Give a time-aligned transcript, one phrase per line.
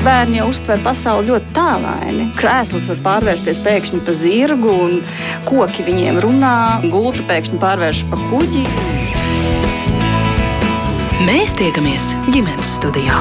[0.00, 2.28] Bērni jau uztver pasauli ļoti tālaini.
[2.38, 4.94] Krēsls var pārvērsties pēkšņi par zirgu, un
[5.48, 6.54] koki viņiem runā,
[6.88, 8.64] gulta pēkšņi pārvēršas par kuģi.
[11.28, 13.20] Mēs tiekamies ģimenes studijā.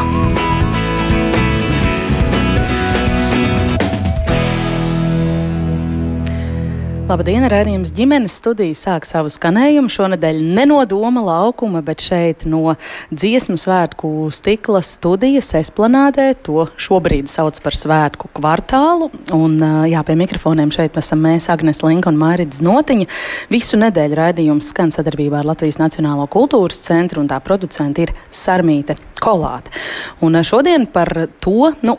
[7.09, 9.89] Labdien, redzējums ģimenes studija sāk savu skanējumu.
[9.89, 12.75] Šonadēļ ne no doma laukuma, bet šeit no
[13.09, 16.27] dziesmu svētku stikla studijas esplanādē.
[16.45, 19.07] To šobrīd sauc par svētku kvartālu.
[19.33, 19.57] Un
[19.89, 23.09] jā, pie mikrofoniem šeit esam mēs, Agnes Linka un Mārits Notiņa.
[23.49, 28.99] Visu nedēļu raidījums skan sadarbībā ar Latvijas Nacionālo kultūras centru un tā producenti ir Sarmīte
[29.17, 29.73] Kolāte.
[30.21, 31.09] Un šodien par
[31.41, 31.97] to, nu,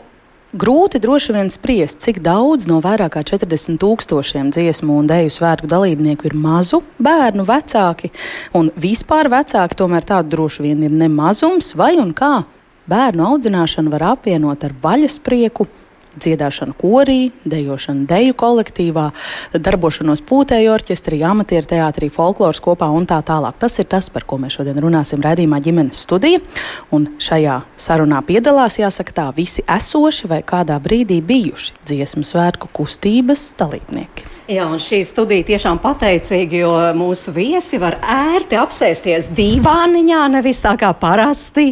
[0.51, 5.69] Grūti droši vien spriest, cik daudz no vairāk kā 40 tūkstošiem dziesmu un dēļu svētku
[5.71, 8.09] dalībnieku ir mazu bērnu vecāki,
[8.59, 12.41] un vispār vecāki tomēr tādu droši vien ir nemazums, vai un kā?
[12.91, 15.69] Bērnu audzināšanu var apvienot ar vaļasprieku,
[16.19, 19.07] dziedāšanu korī, dejošanu deju kolektīvā,
[19.55, 23.59] darbošanos pūtēju orķestrī, amatieru teātrī, folkloras kopā un tā tālāk.
[23.61, 26.41] Tas ir tas, par ko mēs šodien runāsim redzījumā ģimenes studija.
[26.91, 33.51] Un šajā sarunā piedalās, jāsaka tā, visi esoši vai kādā brīdī bijuši dziesmu svētku kustības
[33.59, 34.40] dalībnieki.
[34.51, 40.73] Jā, un šī studija tiešām pateicīga, jo mūsu viesi var ērti apsēsties dīvāniņā, nevis tā
[40.79, 41.69] kā parasti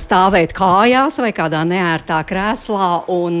[0.00, 2.88] stāvēt kājās vai kādā neērtā krēslā.
[3.12, 3.38] Un,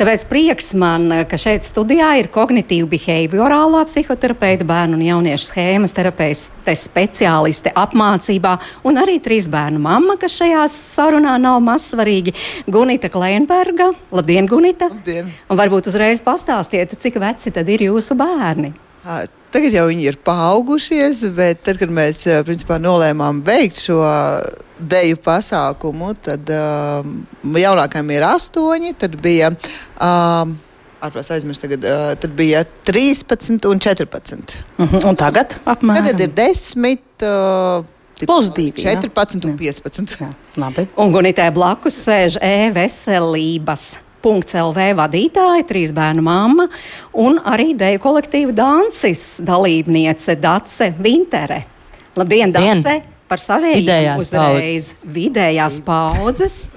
[0.00, 6.74] tāpēc prieks man, ka šeit studijā ir kognitīva behaviorālā psihoterapeita, bērnu un jauniešu schēmas terapeite
[6.82, 8.56] speciāliste apmācībā
[8.88, 12.34] un arī trīs bērnu mamma, kas šajā sarunā nav mazsvarīgi,
[12.66, 13.92] Gunita Kleinberga.
[14.10, 14.90] Labdien, Gunita!
[14.90, 15.30] Labdien!
[15.46, 18.74] Un varbūt uzreiz pastāstiet, cik veci tad ir ir jūsu bērni?
[19.54, 24.00] Tagad jau viņi ir paaugušies, bet tad, kad mēs principā, nolēmām veikt šo
[24.76, 27.18] deju pasākumu, tad um,
[27.56, 29.52] jaunākajam ir astoņi, tad bija.
[29.96, 30.56] Um,
[31.06, 34.56] Ārpus aizmirst, tagad uh, bija 13 un 14.
[34.78, 35.04] Uh -huh.
[35.08, 36.02] Un tagad apmēram?
[36.02, 37.04] Tagad ir 10.
[37.22, 37.84] Uh,
[38.16, 39.50] Plus 2, 14 jā.
[39.50, 40.20] un 15.
[40.20, 40.86] Jā, labi.
[40.96, 46.66] Un Gunitē blakus sēž e-veselības LV vadītāja, trīs bērnu mamma
[47.22, 51.62] un arī deju kolektīva danses dalībniece Dace Vintere.
[52.16, 53.00] Labdien, Dace!
[53.26, 53.82] Par saviem
[54.20, 56.68] uzreiz vidējās paudzes.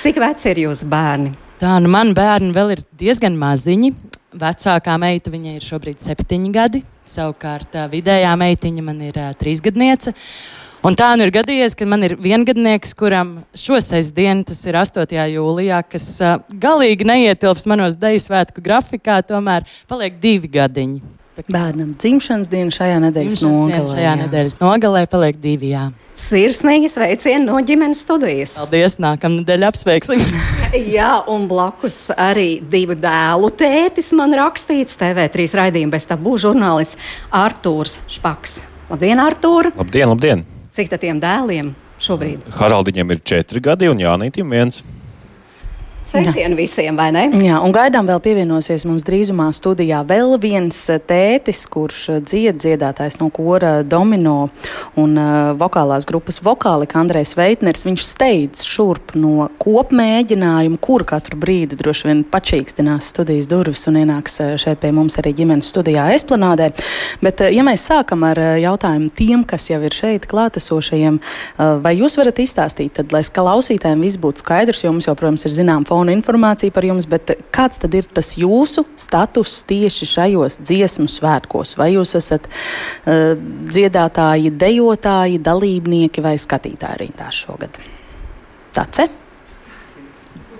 [0.00, 1.34] Cik veci ir jūsu bērni?
[1.60, 3.92] Tā, nu man bērni vēl ir diezgan maziņi.
[4.40, 10.14] Vecākā meita viņai ir šobrīd septiņi gadi, savukārt vidējā meitiņa man ir uh, trīsgadniece.
[10.14, 14.76] Uh, Un tā nu ir gadījies, ka man ir viengadnieks, kuram šo sestdienu, tas ir
[14.76, 15.14] 8.
[15.32, 21.00] jūlijā, kas uh, galīgi neietilps manos deju svētku grafikā, tomēr paliek divi gadiņi.
[21.48, 23.88] Bērnam dzimšanas diena šajā nedēļas nogalē.
[23.94, 24.14] Šajā jā.
[24.26, 25.72] nedēļas nogalē paliek divi.
[25.72, 25.88] Jā.
[26.20, 28.54] Sirsnīgi sveicieni no ģimenes studijas.
[28.60, 30.22] Paldies, nākamā nedēļa apsveiksim.
[30.94, 37.00] Jā, un blakus arī divu dēlu tētis man rakstīts TV3 raidījuma bez tabū žurnālists
[37.34, 38.60] Artūrs Špaks.
[38.92, 39.72] Labdien, Artūr!
[39.74, 40.50] Labdien, labdien!
[40.74, 41.68] Cik tiem dēliem
[42.02, 42.48] šobrīd?
[42.56, 44.80] Haraldiņam ir četri gadi un Jānītam viens.
[46.04, 47.22] Sveicienu visiem, vai ne?
[47.40, 52.58] Jā, un gaidām vēl pievienosies mums drīzumā studijā vēl viens eh, tētis, kurš eh, dzied
[52.60, 54.50] dziedātājs no kora Domino
[55.00, 57.86] un uh, vokālās grupas vokālika Andrejs Veitners.
[57.88, 64.36] Viņš steidz šurp no kopmēģinājumu, kur katru brīdi droši vien pačīkstinās studijas durvis un ienāks
[64.60, 66.68] šeit pie mums arī ģimenes studijā Esplanādē.
[67.24, 71.18] Bet, ja mēs sākam ar jautājumu tiem, kas jau ir šeit klātesošajiem,
[71.84, 75.56] vai jūs varat izstāstīt, tad, lai klausītājiem viss būtu skaidrs, jo mums jau, protams, ir
[75.56, 81.06] zinām fona informāciju par jums, bet kāds tad ir tas jūsu status tieši šajos dziesmu
[81.10, 81.76] svētkos?
[81.80, 83.34] Vai jūs esat uh,
[83.70, 87.78] dziedātāji, dejotāji, dalībnieki vai skatītāji arī tā šogad?
[88.74, 89.23] Tace?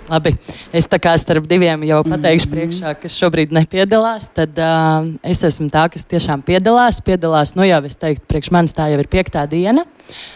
[0.05, 0.35] Labi,
[0.75, 5.65] es tā kā starp diviem jau pateikšu priekšā, kas šobrīd nepiedalās, tad uh, es esmu
[5.73, 6.99] tā, kas tiešām piedalās.
[7.05, 9.81] Piedalās, nu jau es teiktu, priekš manis tā jau ir piektā diena.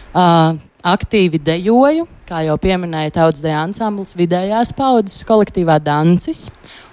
[0.10, 6.48] Uh, aktīvi dejoju, kā jau pieminēja Tautsdeja ansamblis vidējās paudzes kolektīvā Dancis.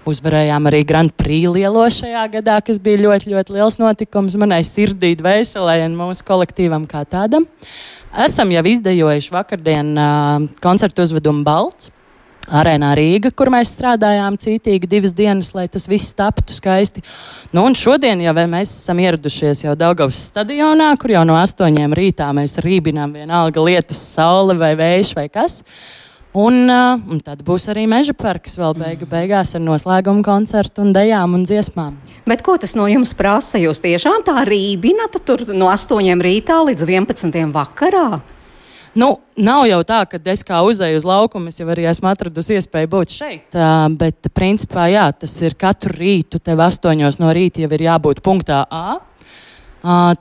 [0.07, 5.15] Uzvarējām arī Grand Prix lielo šajā gadā, kas bija ļoti, ļoti liels notikums manai sirdī,
[5.17, 7.49] dvēselē un mūsu kolektīvam kā tādam.
[8.27, 11.96] Esam jau izdejojuši vakardien uh, koncertu uzvedumu Balts
[12.53, 17.03] arēnā Rīga, kur mēs strādājām cītīgi divas dienas, lai tas viss taptu skaisti.
[17.53, 22.31] Nu, un šodien jau mēs esam ieradušies jau Daugavas stadionā, kur jau no astoņiem rītā
[22.37, 25.63] mēs rībinām vienalga lietus, saule vai vējš vai kas.
[26.37, 30.93] Un, uh, un tad būs arī meža parks vēl beigu beigās ar noslēgumu koncertu un
[30.93, 31.95] dejām un dziesmām.
[32.29, 33.57] Bet ko tas no jums prasa?
[33.63, 38.21] Jūs tiešām tā rībinat tur no 8 rītā līdz 11 vakarā?
[38.97, 42.57] Nu, nav jau tā, ka es kā uzēju uz laukumu, es jau arī esmu atradusi
[42.57, 43.59] iespēju būt šeit.
[44.01, 48.63] Bet, principā, jā, tas ir katru rītu, tev astoņos no rīta jau ir jābūt punktā
[48.73, 48.97] A.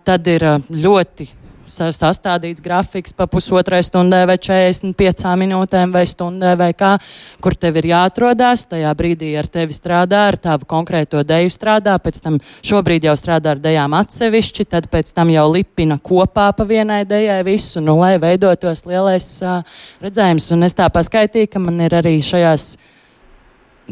[0.05, 0.43] Tad ir
[0.75, 1.29] ļoti
[1.67, 6.95] sastādīts grafiks pa pusotrai stundai vai 45 minūtēm vai stundai vai kā,
[7.41, 8.65] kur tev ir jāatrodās.
[8.69, 13.55] Tajā brīdī ar tevi strādā, ar tavu konkrēto deju strādā, pēc tam šobrīd jau strādā
[13.55, 18.15] ar dejām atsevišķi, tad pēc tam jau lipina kopā pa vienai dejai visu, nu, lai
[18.21, 19.63] veidotos lielais uh,
[20.05, 20.51] redzējums.
[20.55, 22.75] Un es tā paskaitīju, ka man ir arī šajās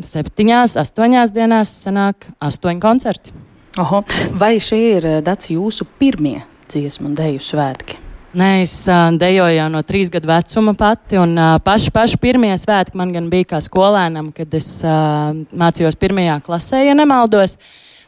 [0.04, 3.36] septiņās, astoņās dienās sanāk astoņi koncerti.
[3.82, 4.04] Oho.
[4.38, 6.44] Vai šie ir dats jūsu pirmie
[6.74, 8.00] dziesmu un deju svētki?
[8.34, 12.56] Nē, es uh, dejoju jau no trīs gadu vecuma pati, un uh, paši, paši pirmie
[12.58, 17.60] svētki man gan bija kā skolēnam, kad es uh, mācījos pirmajā klasē, ja nemaldos.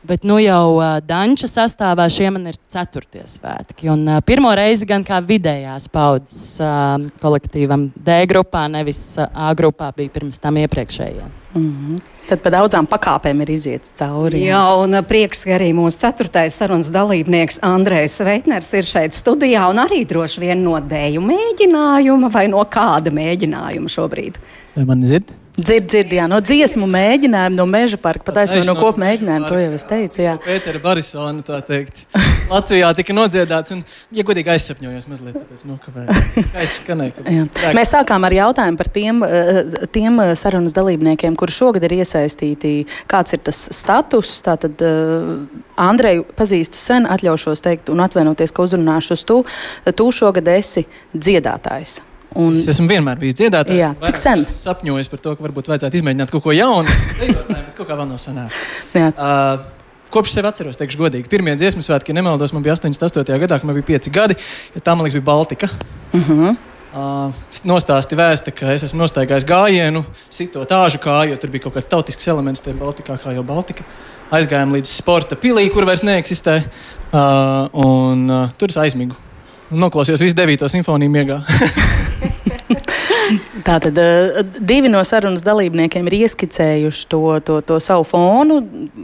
[0.05, 3.87] Bet nu jau uh, Danča sastāvā šie man ir ceturtie svētki.
[3.89, 9.53] Un, uh, pirmo reizi gan kā vidējās paudzes uh, kolektīvam D grupā, nevis uh, A
[9.57, 11.31] grupā, bija pirms tam iepriekšējiem.
[11.55, 12.03] Mm -hmm.
[12.25, 14.43] Tad pa daudzām pakāpēm ir iziets cauri.
[14.45, 19.77] Jā, un prieks, ka arī mūsu ceturtais sarunas dalībnieks Andrejs Veitners ir šeit studijā un
[19.77, 24.37] arī droši vien no dēļu mēģinājuma vai no kāda mēģinājuma šobrīd.
[24.75, 25.44] Vai man dzird?
[25.55, 29.69] Dzird, dzird, jā, no dziesmu mēģinājuma, no meža parka, patiesībā no, kopu mēģinājuma, to jau
[29.77, 30.19] es teicu.
[30.25, 32.01] Jā, Pētera Barisona, tā teikt.
[32.49, 37.45] Latvijā tika nodziedāts, un, ja godīgi aizsapņojos mazliet, tāpēc, skanēja.
[37.77, 39.61] Mēs sākām ar jautājumu par tiem, eh,
[39.95, 42.73] tiem eh, sarunas dalībniekiem, kuri šogad ir iesaistīti.
[43.11, 44.33] Kāds ir tas status?
[44.45, 45.29] Tātad uh,
[45.79, 49.39] Andreju pazīstu sen, atļaušos teikt un atvainoties, ka uzrunāšu uz tu.
[49.87, 50.83] Tu šogad esi
[51.15, 52.01] dziedātājs.
[52.35, 52.51] Un...
[52.51, 53.79] Es esmu vienmēr bijis dziedātājs.
[53.79, 54.43] Jā, cik sen?
[54.43, 56.91] Es sapņoju par to, ka varbūt vajadzētu izmēģināt kaut ko jaunu.
[57.47, 58.65] bet kaut kā vēl nav sanācis.
[58.91, 59.63] Uh,
[60.11, 61.31] kopš sev atceros, teikšu godīgi.
[61.31, 63.23] Pirmie dziesmu svētki, ja nemaldos, man bija 88.
[63.45, 64.37] gadā, kad man bija 5 gadi.
[64.75, 65.71] Ja tā, man liekas, bija Baltika.
[66.11, 66.55] Uh -huh.
[66.95, 67.33] Uh,
[67.67, 71.89] nostāsti vēsta, ka es esmu nostaigājis gājienu, sitot tāžu kāju, jo tur bija kaut kāds
[71.91, 73.83] tautisks elements tajā Baltikā, kā jau Baltika.
[74.31, 76.63] Aizgājām līdz sporta pilī, kur vairs neeksistē.
[77.11, 79.24] Uh, un uh, tur es aizmigu.
[79.73, 81.41] Noklausījos visu devīto simfoniju miegā.
[83.65, 88.59] Tātad eh, divi no sarunas dalībniekiem ir ieskicējuši to, to, to savu fonu,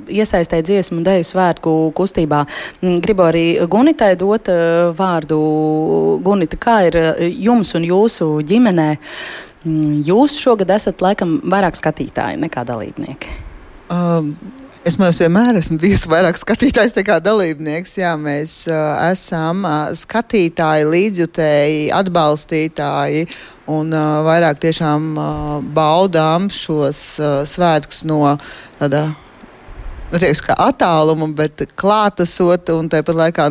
[0.05, 2.43] iesaistīt dziesmu un dēļu svētku kustībā.
[2.83, 5.39] Mm, gribu arī Gunitai dot eh, vārdu.
[6.21, 8.89] Gunita, kā ir eh, jums un jūsu ģimenē?
[9.65, 13.39] Mm, jūs šogad esat laikam vairāk skatītāji nekā dalībnieki.
[13.91, 14.35] Um,
[14.81, 17.91] Es mums vienmēr esmu bijusi vairāk skatītājs nekā dalībnieks.
[17.99, 23.27] Jā, mēs uh, esam uh, skatītāji, līdzjutēji, atbalstītāji
[23.69, 28.23] un uh, vairāk tiešām uh, baudām šos uh, svētkus no
[28.79, 33.47] tāda nu, teikšu, kā attālumu, bet klātesot un tāpat laikā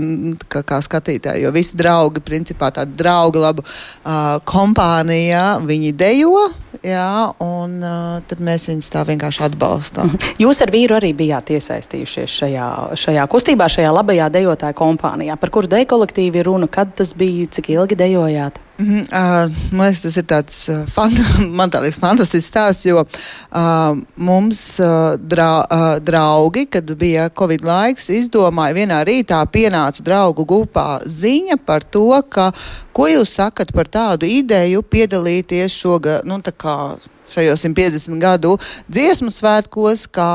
[0.51, 1.45] kā, kā skatītāji.
[1.47, 6.49] Jo visi draugi, principā tāda drauga laba uh, kompānija, viņi dejo.
[6.81, 10.15] Jā, un uh, tad mēs viņus tā vienkārši atbalstām.
[10.15, 10.39] Mhm.
[10.41, 15.37] Jūs ar vīru arī bijāt iesaistījušies šajā, šajā kustībā, šajā labajā dejotāju kompānijā.
[15.41, 16.71] Par kuru deju kolektīvu ir runa?
[16.73, 18.63] Kad tas bija, cik ilgi dejojāt?
[18.81, 21.19] Mm uh, man liekas, tas ir tāds fant
[21.59, 27.67] man tā liekas, fantastisks stāsts, jo uh, mums uh, dra uh, draugi, kad bija Covid
[27.67, 32.49] laiks, izdomāja vienā rītā pienāca draugu grupā ziņa par to, ka,
[32.97, 36.97] ko jūs sakat par tādu ideju piedalīties šogad, nu tā kā
[37.35, 38.57] šajos 150 gadu
[38.89, 40.33] dziesmu svētkos, kā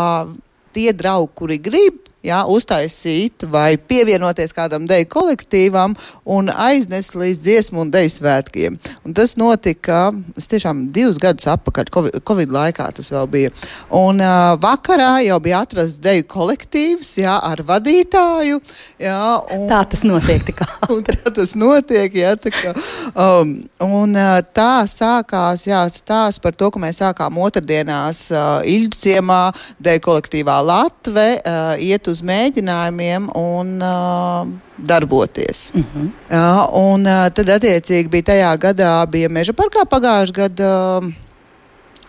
[0.76, 7.86] tie draugi, kuri grib jā, uztaisīt vai pievienoties kādam deju kolektīvam un aiznest līdz dziesmu
[7.86, 8.78] un deju svētkiem.
[9.06, 13.54] Un tas notika, es tiešām divus gadus atpakaļ, Covid, COVID laikā tas vēl bija.
[13.96, 18.62] Un uh, vakarā jau bija atrasts deju kolektīvs, jā, ar vadītāju.
[19.02, 19.20] Jā,
[19.56, 21.20] un, tā tas notiek tik ātri.
[21.24, 22.74] tā tas notiek, jā, tā kā,
[23.14, 23.56] um,
[23.86, 29.42] un uh, tā sākās, jā, stāsts par to, ka mēs sākām otrdienās uh, Ilģu ciemā
[29.84, 35.68] deju kolektīvā Latve, uh, iet uz uz mēģinājumiem un uh, darboties.
[35.76, 36.08] Uh -huh.
[36.30, 40.74] uh, un uh, tad, attiecīgi, bija tajā gadā, bija meža parkā pagājušajā gadā.
[41.04, 41.14] Uh,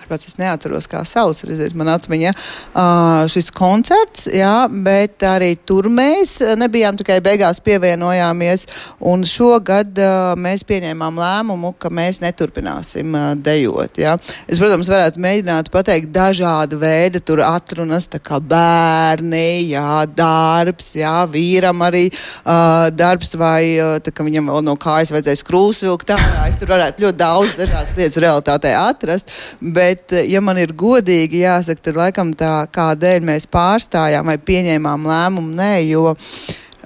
[0.09, 2.33] pats es neatceros, kā sauc, redziet, man atmiņa.
[2.73, 8.67] Uh, šis koncerts, jā, bet arī tur mēs nebijām tikai beigās pievienojāmies,
[9.07, 9.99] un šogad
[10.41, 14.17] mēs pieņēmām lēmumu, ka mēs neturpināsim dejot, jā.
[14.47, 21.17] Es, protams, varētu mēģināt pateikt dažādu veidu, tur atrunas, tā kā bērni, jā, darbs, jā,
[21.33, 22.07] vīram arī
[22.97, 27.21] darbs, vai tā kā viņam vēl no kājas vajadzēs krūsvilkt ārā, es tur varētu ļoti
[27.21, 32.35] daudz dažādas lietas realitātē atrast, bet Bet, eh, ja man ir godīgi jāsaka, tad laikam
[32.37, 36.11] tā kādēļ mēs pārstājām vai pieņēmām lēmumu, nē, jo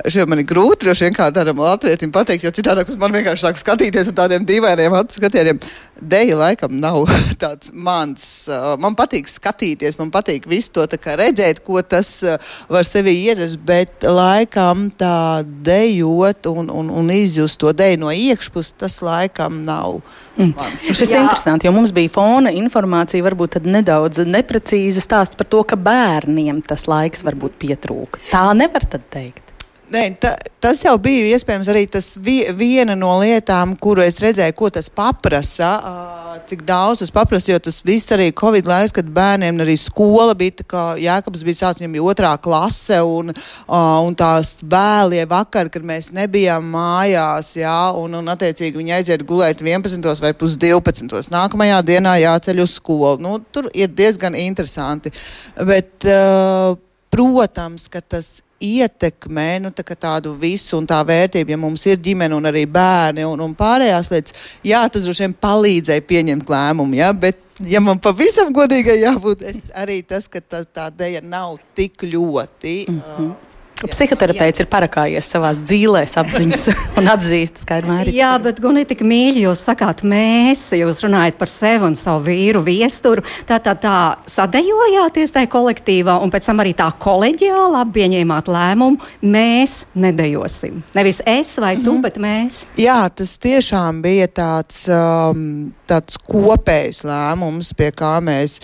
[0.09, 3.47] šeit man ir grūti droši vien kā tādam latvietim pateikt, jo citādi uz man vienkārši
[3.47, 5.61] sāk skatīties ar tādiem dīvainiem acu skatieniem.
[6.01, 7.03] Deja laikam nav
[7.43, 8.25] tāds mans.
[8.49, 10.87] Uh, man patīk skatīties, man patīk visu to
[11.21, 12.39] redzēt, ko tas uh,
[12.73, 18.79] var sevi ierast, bet laikam tā dejot un, un, un izjust to deju no iekšpuses,
[18.81, 20.01] tas laikam nav.
[20.39, 20.55] Mm.
[20.81, 25.77] Šis ir interesanti, jo mums bija fona informācija, varbūt nedaudz neprecīza stāsts par to, ka
[25.77, 28.25] bērniem tas laiks varbūt pietrūka.
[28.33, 29.50] Tā nevar tad teikt.
[29.91, 34.55] Nē, ta, tas jau bija iespējams arī tas vi, viena no lietām, kuru es redzēju,
[34.55, 39.09] ko tas paprasa, uh, cik daudz tas paprasa, jo tas viss arī Covid laiks, kad
[39.11, 44.15] bērniem arī skola bija, tā kā Jākabs bija sācis, viņam otrā klase, un, uh, un
[44.15, 50.07] tās vēlie vakar, kad mēs nebijām mājās, jā, un, un attiecīgi viņi aiziet gulēt 11.
[50.23, 51.33] vai pus 12.
[51.35, 53.19] Nākamajā dienā jāceļ uz skolu.
[53.27, 55.11] Nu, tur ir diezgan interesanti,
[55.59, 56.79] bet, uh,
[57.11, 62.37] protams, ka tas ietekmē nu, tā tādu visu un tā vērtību, ja mums ir ģimene
[62.37, 64.37] un arī bērni un, un pārējās lietas,
[64.67, 69.71] jā, tas droši vien palīdzēja pieņemt lēmumu, ja, bet, ja man pavisam godīgai jābūt, es
[69.77, 72.77] arī tas, ka tā, tā dēļa nav tik ļoti.
[72.89, 73.31] Mm -hmm.
[73.31, 73.50] uh,
[73.89, 76.67] Psihoterapeits ir parakājies savā dzīvēs, apziņas
[77.01, 78.17] un atzīst, ka ir mērķis.
[78.19, 82.63] Jā, bet Guni, tik mīļi jūs sakāt, mēs, jūs runājat par sevi un savu vīru
[82.67, 83.25] viesturu.
[83.49, 83.97] Tā tā tā
[84.31, 90.83] sadējojāties tajā kolektīvā un pēc tam arī tā koleģiāli apieņēmāt lēmumu, mēs nedejosim.
[90.97, 92.03] Nevis es vai tu, mm -hmm.
[92.03, 92.65] bet mēs.
[92.77, 94.87] Jā, tas tiešām bija tāds.
[94.89, 98.59] Um, tāds kopējs lēmums, pie kā mēs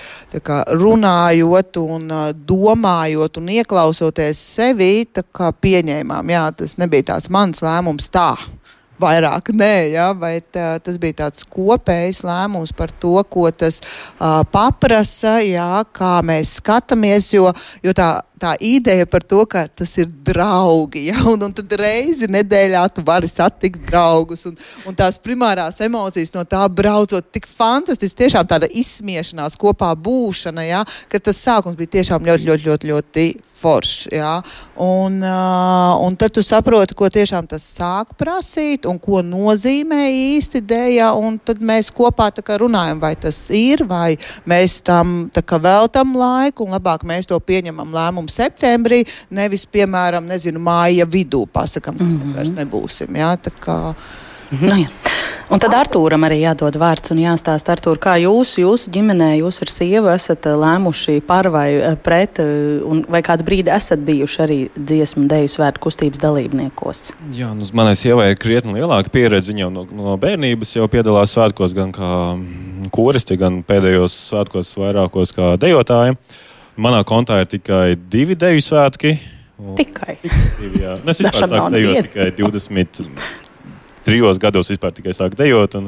[0.45, 2.11] kā, runājot un
[2.47, 6.31] domājot un ieklausoties sevi, pieņēmām.
[6.31, 8.33] Jā, tas nebija tāds mans lēmums tā
[9.01, 14.41] vairāk nē, ja, bet uh, tas bija tāds kopējs lēmums par to, ko tas uh,
[14.53, 17.51] paprasa, jā, kā mēs skatāmies, jo,
[17.85, 18.11] jo tā
[18.41, 21.07] tā ideja par to, ka tas ir draugi.
[21.11, 21.19] Ja?
[21.33, 24.47] Un, un tad reizi nedēļā tu vari satikt draugus.
[24.49, 24.57] Un,
[24.89, 28.25] un tās primārās emocijas no tā braucot, tik fantastiski.
[28.27, 30.67] Tiešām tāda izsmiešanās, kopā būšana.
[30.67, 30.85] Ja?
[31.13, 33.27] Ka tas sākums bija tiešām ļoti, ļoti, ļoti, ļoti
[33.57, 34.07] foršs.
[34.15, 34.37] Ja?
[34.81, 40.63] Un, uh, un tad tu saproti, ko tiešām tas sāk prasīt un ko nozīmē īsti
[40.65, 41.13] dēļa.
[41.47, 42.29] Tad mēs kopā
[42.61, 44.17] runājam, vai tas ir, vai
[44.49, 45.31] mēs tam
[45.67, 51.47] veltam laiku un labāk mēs to pieņemam lēmumu sākumu septembrī, nevis, piemēram, nezinu, māja vidū
[51.47, 52.23] pasakam, ka mm -hmm.
[52.23, 52.61] mēs vairs mhm.
[52.61, 53.17] nebūsim.
[53.17, 53.95] Jā, kā,
[54.51, 54.87] Nu, jā.
[55.51, 59.69] un tad Artūram arī jādod vārds un jāstāsta, Artūr, kā jūs, jūsu ģimenē, jūs ar
[59.73, 64.43] sievu esat eh, lēmuši par vai eh, pret, eh, un vai kādu brīdi esat bijuši
[64.47, 67.13] arī dziesmu deju svētku kustības dalībniekos?
[67.35, 69.55] Jā, nu, manai sievai ir krietni lielāka pieredze.
[69.57, 72.39] Jau no, no bērnības jau piedalās svētkos gan kā
[72.91, 76.15] koristi, gan pēdējos svētkos vairākos kā dejotāji.
[76.15, 79.15] Uh, Manā kontā ir tikai divi deju svētki.
[79.79, 80.19] Tikai.
[80.21, 80.99] Divi, jā.
[81.01, 85.79] Nu, es vispār sāku dejot tikai 23 gados, vispār tikai sāku dejot.
[85.81, 85.87] Un,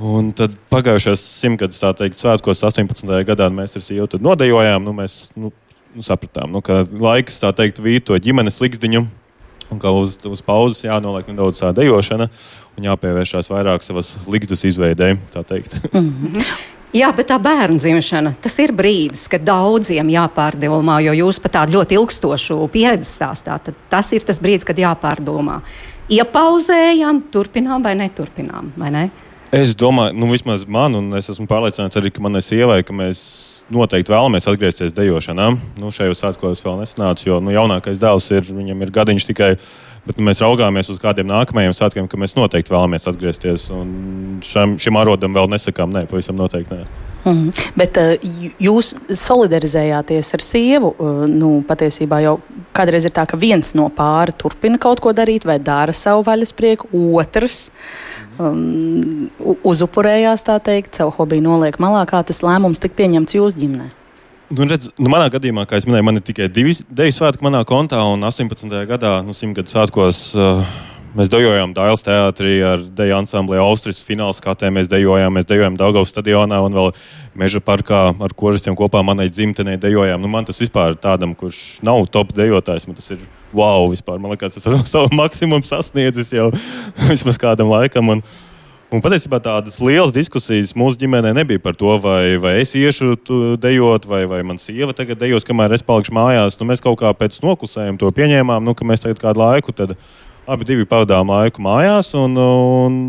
[0.00, 3.12] un tad pagājušajos simtgadus, tā teikt, svētkos 18.
[3.28, 4.88] gadā mēs ar sievu nodejojām.
[4.88, 5.52] Nu, mēs nu,
[5.92, 9.04] nu, sapratām, nu, ka laiks, tā teikt, vīt to ģimenes likstiņu.
[9.72, 12.30] Un kā uz, uz pauzes jānoliek nedaudz tā dejošana
[12.78, 15.76] un jāpievēršās vairāk savas liktas izveidēji, tā teikt.
[15.92, 16.72] Mm -hmm.
[16.94, 21.74] Jā, bet tā bērnu dzimšana, tas ir brīdis, kad daudziem jāpārdomā, jo jūs pat tādu
[21.74, 23.72] ļoti ilgstošu pieredzi stāstāt.
[23.90, 25.56] Tas ir tas brīdis, kad jāpārdomā.
[26.14, 29.02] Iepauzējam, turpinām vai neturpinām, vai ne?
[29.54, 33.24] Es domāju, nu, vismaz man, un es esmu pārliecināts arī, ka manai sievai, ka mēs
[33.74, 35.48] noteikti vēlamies atgriezties dejošanā.
[35.82, 39.50] Nu, šajos svētkos vēl nesanāca, jo nu, jaunākais dēls ir, viņam ir gadiņš tikai
[40.04, 43.70] Bet nu, mēs raugāmies uz kādiem nākamajiem svētkiem, ka mēs noteikti vēlamies atgriezties.
[44.44, 46.76] Šam, šim arodam vēl nesakām, nē, pavisam noteikti.
[46.76, 47.04] Nē.
[47.24, 47.54] Mm.
[47.72, 48.12] Bet uh,
[48.60, 50.92] jūs solidarizējāties ar sievu.
[50.98, 52.36] Uh, nu, patiesībā jau
[52.76, 56.92] kādreiz ir tā, ka viens no pāra turpina kaut ko darīt, vai dara savu vaļasprieku,
[57.16, 57.70] otrs
[58.36, 59.30] um,
[59.64, 62.04] uzupurējās, tā teikt, savu hobiju noliek malā.
[62.10, 64.03] Kā tas lēmums tika pieņemts jūsu ģimenei?
[64.54, 67.64] Nu, redz, nu, manā gadījumā, kā jau minēju, man ir tikai divi deju svētki manā
[67.66, 68.70] kontā, un 18.
[68.86, 70.60] gadā, nu, simtgadu svētkos, uh,
[71.18, 74.70] mēs dejojām Dāvidas teātrī ar deju ansambli Austrijas fināla skatē.
[74.74, 76.92] Mēs dejojām, mēs dejojām Daugavas stadionā un vēl
[77.40, 80.22] Meža parkā ar koristiem kopā manai dzimtenei dejojām.
[80.22, 84.22] Nu, man tas vispār tādam, kurš nav top dejotājs, man tas ir wow, vispār.
[84.22, 86.52] Man liekas, tas esmu savu maksimumu sasniedzis jau
[87.10, 88.14] vismaz kādam laikam.
[88.14, 88.26] Un,
[88.94, 93.16] Un patiesībā tādas lielas diskusijas mūsu ģimenē nebija par to, vai, vai es iešu
[93.58, 96.54] dejot, vai, vai man sieva tagad dejos, kamēr es palikšu mājās.
[96.60, 99.74] Nu, mēs kaut kā pēc noklusējuma to pieņēmām, nu, ka mēs tagad kādu laiku,
[100.46, 102.12] abi divi pavadām laiku mājās.
[102.20, 103.00] Un, un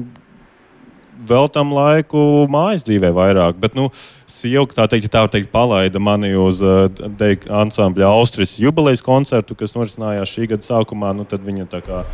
[1.30, 3.62] veltam laiku mājas dzīvē vairāk.
[3.62, 3.92] Bet, nu,
[4.26, 6.88] sieva, tā teikt, tā teikt, palaida mani uz uh,
[7.62, 11.14] ansambļa Austrijas jubilejas koncertu, kas norisinājās šī gada sākumā.
[11.14, 12.08] Nu, tad viņa tā kā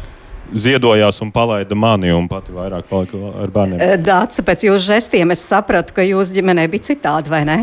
[0.54, 3.84] ziedojās un palaida mani, un pati vairāk palika ar bērniem.
[4.04, 7.58] Dācis, pēc jūsu žestiem es sapratu, ka jūsu ģimenē bija citādi, vai ne?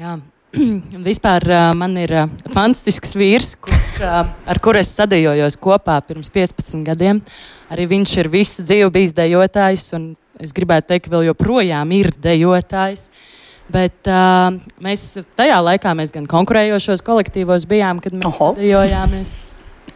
[0.00, 0.18] Jā.
[1.08, 6.32] Vispār uh, man ir uh, fantastisks vīrs, kurš, uh, ar kuru es sadējojos kopā pirms
[6.34, 7.20] 15 gadiem.
[7.72, 12.14] Arī viņš ir visu dzīvi bijis dejotājs, un es gribētu teikt, ka vēl joprojām ir
[12.24, 13.10] dejotājs.
[13.68, 19.34] Bet uh, mēs tajā laikā mēs gan konkurējošos kolektīvos bijām, kad mēs dejojāmies.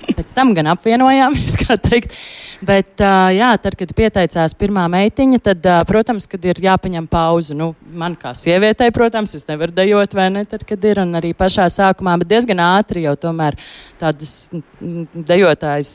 [0.03, 2.15] Pēc tam gan apvienojāmies, kā teikt.
[2.63, 3.01] Bet,
[3.35, 7.57] jā, tad, kad pieteicās pirmā meitiņa, tad, protams, kad ir jāpaņem pauze.
[7.59, 11.03] Nu, man kā sievietei, protams, es nevaru dejot, vai ne, tad, kad ir.
[11.03, 13.59] Un arī pašā sākumā, bet diezgan ātri jau tomēr
[14.01, 15.93] tādas dejotājs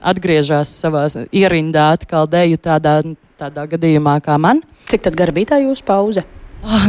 [0.00, 3.00] atgriežas savā ierindā atkal deju tādā,
[3.40, 4.62] tādā gadījumā kā man.
[4.88, 6.24] Cik tad gara bija tā jūsu pauze?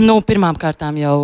[0.02, 1.18] Nu, pirmām kārtām jau.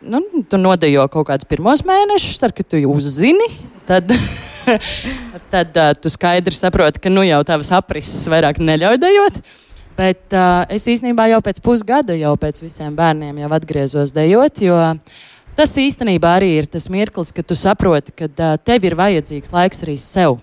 [0.00, 3.50] Nu, tu nodejo kaut kādus pirmos mēnešus, tad, kad tu jau uzzini,
[3.88, 4.08] tad,
[5.52, 9.40] tad uh, tu skaidri saproti, ka nu jau tavs aprises vairāk neļauj dejot.
[9.98, 14.78] Bet uh, es īstenībā jau pēc pusgada, jau pēc visiem bērniem, jau atgriezos dejot, jo
[15.58, 19.84] tas īstenībā arī ir tas mirklis, kad tu saproti, ka uh, tev ir vajadzīgs laiks
[19.84, 20.38] arī sev.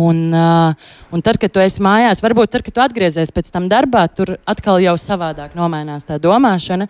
[0.00, 0.72] Un, uh,
[1.12, 4.36] un tad, kad tu esi mājās, varbūt tad, kad tu atgriezies pēc tam darbā, tur
[4.48, 6.86] atkal jau savādāk nomainās tā domāšana.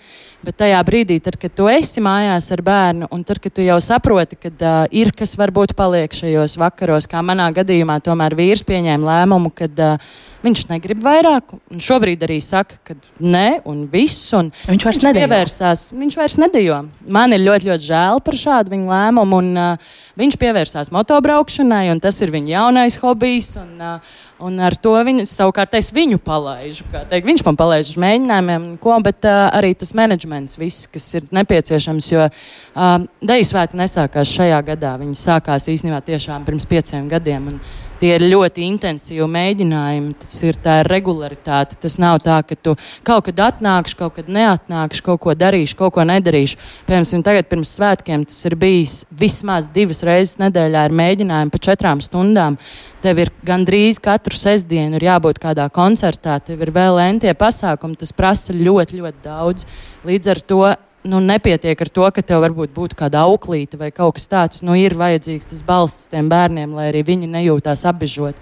[0.47, 3.81] Bet tajā brīdī, tad, kad tu esi mājās ar bērnu, un tad, kad tu jau
[3.83, 9.11] saproti, ka uh, ir kas varbūt paliek šajos vakaros, kā manā gadījumā, tomēr vīrs pieņēma
[9.11, 10.13] lēmumu, ka uh,
[10.45, 11.55] viņš negrib vairāk.
[11.83, 14.31] Šobrīd arī saka, ka nē, un viss.
[14.37, 15.85] Un viņš vairs pievērsās.
[15.97, 16.81] Viņš vairs nedejo.
[17.07, 19.41] Man ir ļoti, ļoti žēl par šādu viņa lēmumu.
[19.41, 23.55] Un, uh, viņš pievērsās motobraukšanai, un tas ir viņa jaunais hobijs.
[23.61, 26.87] Un, uh, Un ar to viņu, savukārt es viņu palaidu.
[27.13, 32.09] Viņš man palaiž uz mēģinājumiem, ko, bet uh, arī tas menedžments, viss, kas ir nepieciešams.
[32.09, 34.95] Jo uh, Deju svētki nesākās šajā gadā.
[35.03, 37.53] Viņi sākās īstenībā tiešām pirms pieciem gadiem.
[37.53, 37.61] Un,
[38.01, 41.77] Tie ir ļoti intensīvi mēģinājumi, tas ir tā ir regularitāte.
[41.83, 42.73] Tas nav tā, ka tu
[43.05, 46.57] kaut kad atnākšu, kaut kad neatnākšu, kaut ko darīšu, kaut ko nedarīšu.
[46.89, 52.01] Piemēram, tagad pirms svētkiem tas ir bijis vismaz divas reizes nedēļā ar mēģinājumu pa četrām
[52.01, 52.57] stundām.
[53.05, 58.17] Tev ir gandrīz katru sestdienu ir jābūt kādā koncertā, tev ir vēl entie pasākumi, tas
[58.17, 59.69] prasa ļoti, ļoti daudz.
[60.09, 60.65] Līdz ar to
[61.05, 64.65] nu, nepietiek ar to, ka tev varbūt būtu kāda auklīte vai kaut kas tāds.
[64.67, 68.39] Nu, ir vajadzīgs tas balsts tiem bērniem, lai arī viņi nejūtās apbežot.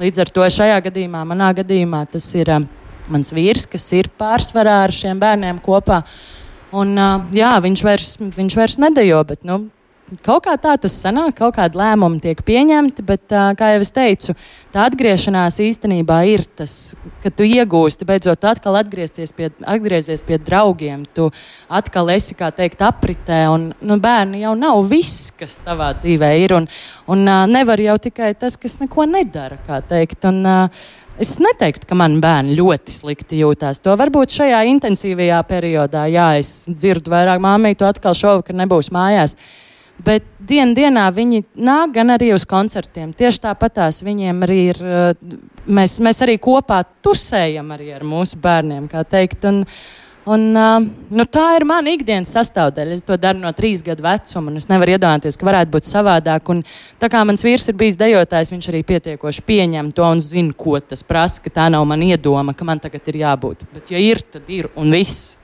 [0.00, 2.64] Līdz ar to šajā gadījumā, manā gadījumā, tas ir uh,
[3.12, 6.00] mans vīrs, kas ir pārsvarā ar šiem bērniem kopā.
[6.72, 9.64] Un, uh, jā, viņš vairs, viņš vairs nedejo, bet nu,
[10.24, 14.34] kaut kā tā tas sanāk, kaut kāda lēmuma tiek pieņemta, bet, kā jau es teicu,
[14.74, 21.04] tā atgriešanās īstenībā ir tas, ka tu iegūsti, beidzot, atkal atgriezties pie, atgriezies pie draugiem.
[21.14, 21.28] Tu
[21.80, 26.56] atkal esi, kā teikt, apritē, un nu, bērni jau nav viss, kas tavā dzīvē ir,
[26.58, 26.70] un,
[27.10, 30.26] un nevar jau tikai tas, kas neko nedara, kā teikt.
[30.30, 30.42] Un,
[31.20, 33.82] Es neteiktu, ka man bērni ļoti slikti jūtās.
[33.84, 39.34] To varbūt šajā intensīvajā periodā, jā, es dzirdu vairāk māmītu, atkal šovakar nebūs mājās.
[39.36, 39.69] Uh,
[40.00, 43.12] Bet dienā dienā viņi nāk gan arī uz koncertiem.
[43.16, 44.82] Tieši tāpatās viņiem arī ir.
[44.82, 49.44] Eh, mēs, mēs arī kopā tusējam arī ar mūsu bērniem, kā teikt.
[49.50, 49.64] Un,
[50.30, 50.78] un, uh,
[51.10, 52.96] nu, tā ir mana ikdienas sastāvdaļa.
[52.96, 56.52] Es to daru no trīs gadu vecuma, un es nevaru iedomāties, ka varētu būt savādāk.
[56.54, 56.62] Un,
[57.02, 60.78] tā kā mans vīrs ir bijis dejotājs, viņš arī pietiekoši pieņem to un zina, ko
[60.80, 63.66] tas prasa, ka tā nav mana iedoma, ka man tagad ir jābūt.
[63.74, 65.39] Bet, ja ir, tad ir un viss.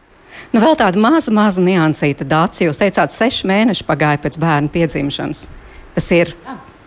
[0.53, 2.70] Nu, vēl tāda maza, maza niansīta dācija.
[2.70, 5.46] Jūs teicāt, seši mēneši pagāja pēc bērna piedzimšanas.
[5.96, 6.33] Tas ir.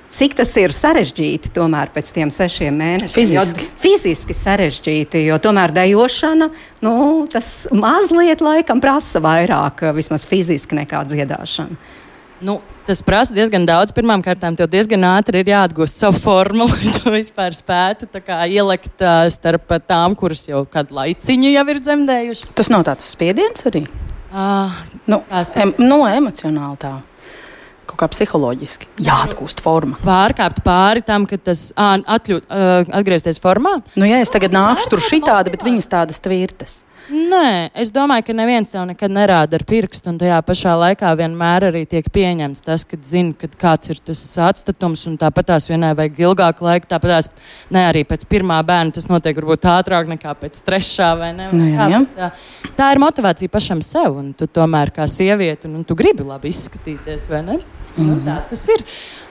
[0.09, 3.12] Cik tas ir sarežģīti tomēr pēc tiem sešiem mēnešiem?
[3.13, 6.47] Fiziski, jo, fiziski sarežģīti, jo tomēr dejošana,
[6.81, 6.93] nu,
[7.29, 11.77] tas mazliet laikam prasa vairāk, vismaz fiziski, nekā dziedāšana.
[12.41, 12.57] Nu,
[12.89, 13.93] tas prasa diezgan daudz.
[13.95, 19.28] Pirmkārt, tev diezgan ātri ir jāatgūst savu formu, lai tu vispār spētu kā, ielikt uh,
[19.34, 22.56] starp tām, kuras jau kādu laiciņu jau ir dzemdējušas.
[22.58, 23.86] Tas nav tāds spiediens arī?
[24.30, 24.73] Uh,
[25.10, 25.21] nu,
[25.58, 26.97] em, no emocionāli tā
[27.89, 28.89] kaut kā psiholoģiski.
[29.02, 29.97] Jāatgūst forma.
[30.04, 33.80] Pārkāpt pāri tam, ka tas atļūt, uh, atgriezties formā.
[33.97, 36.84] Nu, ja es tagad nākšu tur šitādi, bet viņas tādas tvirtas.
[37.09, 41.69] Nē, es domāju, ka neviens tev nekad nerāda ar pirkstu, un tajā pašā laikā vienmēr
[41.69, 45.95] arī tiek pieņemts tas, ka zini, kad kāds ir tas atstatums, un tāpat tās vienai
[45.97, 47.31] vajag ilgāku laiku, tāpat tās
[47.73, 51.49] ne arī pēc pirmā bērna tas notiek varbūt ātrāk nekā pēc trešā vai ne.
[51.55, 52.03] Nu, jā, jā.
[52.17, 52.29] Tā,
[52.77, 56.53] tā ir motivācija pašam sev, un tu tomēr kā sieviete, un, un tu gribi labi
[56.53, 57.59] izskatīties, vai ne?
[57.97, 58.15] Mm -hmm.
[58.15, 58.83] nu, tā tas ir.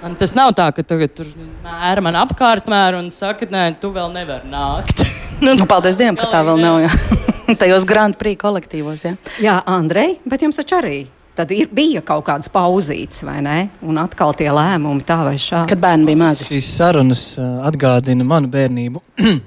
[0.02, 1.26] Un tas nav tā, ka tagad tur
[1.64, 5.07] mēra man apkārt mēra un saka, nē, tu vēl nevari nākt.
[5.44, 6.81] nu, nu, paldies Dievam, ka tā vēl nav.
[6.81, 6.90] Jā.
[7.61, 9.05] tajos Grand Prix kolektīvos.
[9.07, 9.15] Ja?
[9.43, 10.99] Jā, Andrej, bet jums taču arī.
[11.39, 13.59] Tad ir, bija kaut kādas pauzītes, vai ne?
[13.87, 15.71] Un atkal tie lēmumi tā vai šādi.
[15.71, 16.49] Kad bērni bija mazi.
[16.49, 19.05] Šīs sarunas atgādina manu bērnību.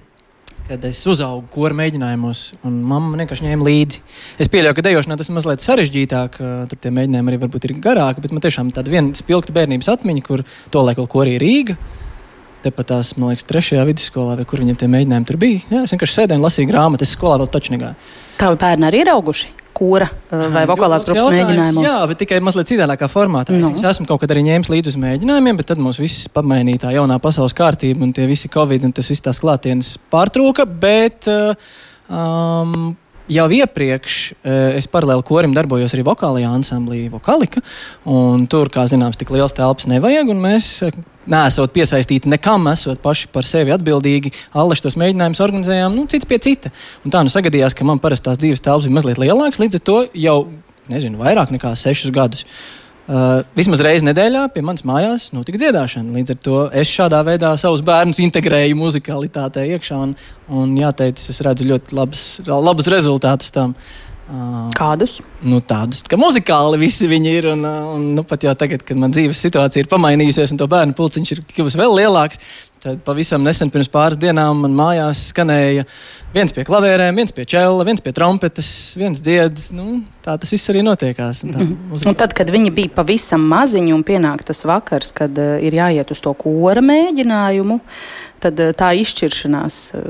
[0.72, 4.00] kad es uzaugu kora mēģinājumos, un mamma vienkārši ņēma līdzi.
[4.40, 6.38] Es pieļauju, ka dejošanā tas ir mazliet sarežģītāk,
[6.72, 10.24] tur tie mēģinājumi arī varbūt ir garāki, bet man tiešām tāda viena spilgta bērnības atmiņa,
[10.24, 11.76] kur to laiku vēl korī Rīga
[12.66, 15.64] tepat tās, man liekas, trešajā vidusskolā, vai kur viņam tie mēģinājumi tur bija.
[15.72, 17.98] Jā, es vienkārši sēdēju un lasīju grāmatu, es skolā vēl taču negāju.
[18.40, 19.52] Tavi bērni arī ir auguši?
[19.82, 21.86] Kura uh, vai vokālās grupas mēģinājumos?
[21.88, 23.56] Jā, bet tikai mazliet citādākā formātā.
[23.58, 23.72] No.
[23.78, 26.92] Es esmu kaut kad arī ņēmis līdzi uz mēģinājumiem, bet tad mums viss pamainīja tā
[26.98, 30.68] jaunā pasaules kārtība un tie visi covid un tas viss tās klātienes pārtrūka.
[30.84, 31.56] Bet, uh,
[32.12, 32.92] um,
[33.30, 37.62] jau iepriekš eh, es paralēli korim darbojos arī vokālajā ansamblī, Vokalika.
[38.52, 40.34] Tur, kā zināms, tik liels telpas nevajag.
[40.42, 40.98] Mēs, eh,
[41.32, 46.42] nesot piesaistīti nekam, esot paši par sevi atbildīgi, allaž tos mēģinājumus organizējām, nu, cits pie
[46.42, 46.74] cita.
[47.06, 49.98] Un tā nu sagadījās, ka man parastās dzīves telpas bija mazliet lielākas, līdz ar to
[50.18, 50.38] jau
[50.92, 52.46] nezinu, vairāk nekā sešus gadus.
[53.12, 56.14] Uh, vismaz reizi nedēļā pie manas mājās notika dziedāšana.
[56.16, 59.98] Līdz ar to es šādā veidā savus bērnus integrēju muzikalitātē iekšā.
[60.00, 60.14] Un,
[60.48, 63.76] un jāteic, es redzu ļoti labus, labus rezultātus tam.
[63.76, 64.11] Uh,
[64.78, 65.18] Kādus?
[65.44, 67.50] Nu, tādus, ka muzikāli visi viņi ir.
[67.52, 70.96] Un, un nu, pat jau tagad, kad man dzīves situācija ir pamainījusies, un to bērnu
[70.98, 72.40] pulciņš ir kļuvis vēl lielāks,
[72.82, 75.84] Tad pavisam nesen, pirms pāris dienām, man mājās skanēja
[76.34, 79.60] viens pie klavierēm, viens pie čela, viens pie trompetes, viens dzied.
[79.78, 81.44] Nu, tā tas viss arī notiekās.
[81.46, 82.08] Un, tā, mm -hmm.
[82.10, 86.12] un tad, kad viņi bija pavisam maziņi un pienāk tas vakars, kad uh, ir jāiet
[86.12, 87.80] uz to kora mēģinājumu,
[88.40, 90.02] tad uh, tā izšķiršanās, uh,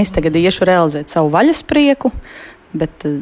[0.00, 2.12] es tagad iešu realizēt savu vaļasprieku,
[2.76, 3.20] bet uh,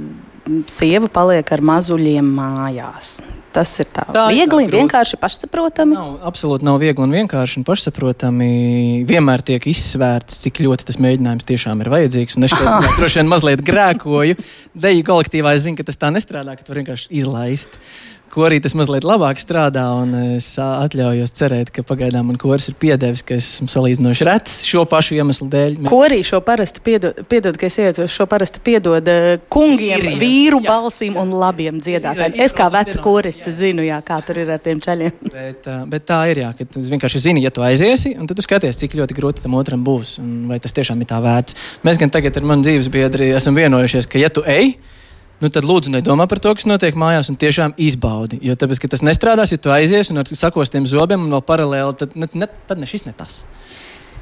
[0.70, 3.18] sieva paliek ar mazuļiem mājās.
[3.56, 5.94] Tas ir tā, tā viegli un vienkārši pašsaprotami.
[5.96, 8.48] Nav, absolūti nav viegli un vienkārši un pašsaprotami.
[9.08, 12.36] Vienmēr tiek izsvērts, cik ļoti tas mēģinājums tiešām ir vajadzīgs.
[12.36, 12.56] Un es
[12.98, 14.36] droši vien mazliet grēkoju.
[14.76, 17.80] Deju kolektīvā es zinu, ka tas tā nestrādā, ka tu vienkārši izlaist
[18.36, 19.86] korī tas mazliet labāk strādā.
[20.36, 24.84] Es atļaujos cerēt, ka pagaidām man koris ir piedevis, ka es esmu salīdzinoši rets šo
[24.88, 25.78] pašu iemeslu dēļ.
[25.88, 29.08] Korī šo parasti piedod, piedod ka es iejaucos, šo parasti piedod
[29.52, 30.18] kungiem, Vīriem.
[30.20, 31.22] vīru jā, balsīm jā.
[31.22, 32.38] un labiem dziedātājiem.
[32.46, 35.14] Es kā veca koriste zinu, jā, kā tur ir ar tiem ceļiem.
[35.36, 38.44] Bet, bet tā ir, jā, ka tu vienkārši zini, ja tu aiziesi, un tad tu
[38.44, 41.56] skaties, cik ļoti grūti tam otram būs, un vai tas tiešām ir tā vērts.
[41.86, 44.74] Mēs gan tagad ar manu dzīves biedri esam vienojušies, ka ja tu ej,
[45.42, 48.40] nu tad lūdzu nedomā par to, kas notiek mājās, un tiešām izbaudi.
[48.44, 52.16] Jo tāpēc, tas nestrādās, ja tu aizies un ar sakostiem zobiem un vēl paralēli, tad
[52.18, 53.42] ne, ne, tad ne šis ne tas.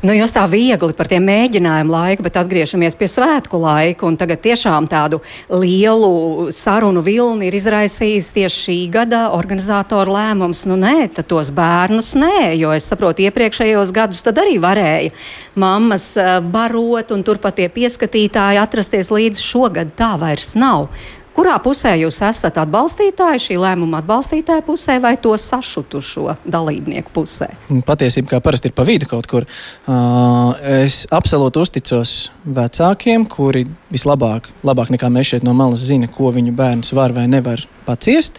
[0.04, 4.10] Nu, jūs tā viegli par tiem mēģinājumu laiku, bet atgriežamies pie svētku laika.
[4.20, 10.66] Tagad tiešām tādu lielu sarunu vilni ir izraisījis tieši šī gada organizatoru lēmums.
[10.68, 15.16] Nu, nē, tos bērnus nē, jo es saprotu, iepriekšējos gadus tad arī varēja
[15.56, 19.96] mammas eh, barot un turpat tie pieskatītāji atrasties līdz šogad.
[19.96, 20.90] Tā vairs nav.
[21.34, 27.48] Kurā pusē jūs esat atbalstītāji, šī lēmuma atbalstītāja pusē vai to sašutušo dalībnieku pusē?
[27.86, 32.14] Patiesībā, kā parasti ir pa vidu kaut kur, uh, es absolūti uzticos
[32.46, 37.26] vecākiem, kuri vislabāk, labāk nekā mēs šeit no malas zina, ko viņu bērns var vai
[37.30, 38.38] nevar paciest.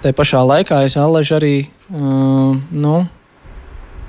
[0.00, 1.68] Tā pašā laikā es arī.
[1.92, 3.02] Uh, nu,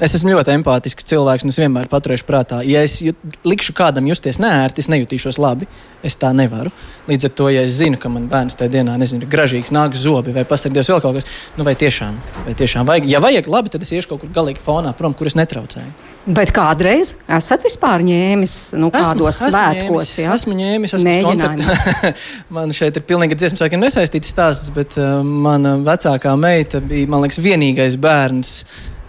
[0.02, 4.08] Es esmu ļoti empātisks cilvēks, un es vienmēr paturēšu prātā, ja es jut, likšu kādam
[4.10, 5.68] justies nērti, es nejutīšos labi.
[6.02, 6.72] Es tā nevaru.
[7.06, 9.94] Līdz ar to, ja es zinu, ka man bērns tajā dienā nezinu, ir gražīgs, nāk
[9.94, 13.06] zobi vai pasargās vēl kaut kas, nu vai tiešām, vai tiešām vajag.
[13.12, 15.94] Ja vajag labi, tad es iešu kaut kur galīgi fonā prom, kur es netraucēju.
[16.26, 20.12] Bet kādreiz esat vispār ņēmis nu, kādos esmu, svētkos?
[20.26, 22.12] Esmu ņēmis, esmu ņēmis, esmu koncertā.
[22.58, 27.26] man šeit ir pilnīgi dziesmu sākiem nesaistīts stāsts, bet uh, mana vecākā meita bija, man
[27.26, 28.54] liekas, vienīgais bērns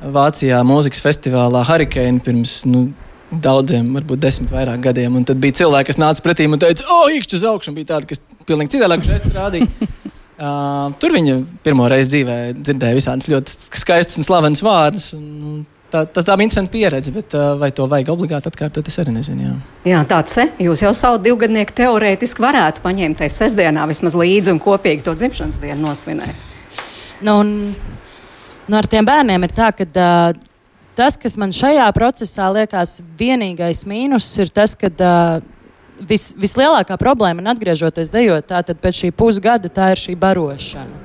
[0.02, 2.88] Vācijā mūzikas festivālā Hurricane pirms nu,
[3.32, 5.16] daudziem, varbūt desmit vairāk gadiem.
[5.20, 8.12] Un tad bija cilvēki, kas nāca pretī un teica, o, īkšķi uz augšu, bija tādi,
[8.12, 9.70] kas pilnīgi citādāk rādīja.
[10.42, 15.04] Uh, tur viņa pirmo reizi dzīvē dzirdēja visādas ļoti skaistas un slavenas vārdus.
[15.14, 15.60] Un,
[15.92, 19.12] tā, tas tā bija interesanta pieredze, bet uh, vai to vajag obligāti atkārtot, es arī
[19.14, 19.44] nezinu.
[19.44, 19.52] Jā,
[19.92, 20.50] jā tāds ir.
[20.66, 25.60] Jūs jau savu divgadnieku teorētiski varētu paņemt tajā sestdienā vismaz līdzi un kopīgi to dzimšanas
[25.62, 26.48] dienu nosvinēt.
[27.22, 27.54] Nu, un
[28.72, 30.38] Nu, ar tiem bērniem ir tā, ka uh,
[30.96, 35.42] tas, kas man šajā procesā liekas vienīgais mīnus, ir tas, ka uh,
[36.08, 41.02] vis, vislielākā problēma, un atgriežoties dejot, tātad pēc šī pusgada, tā ir šī barošana.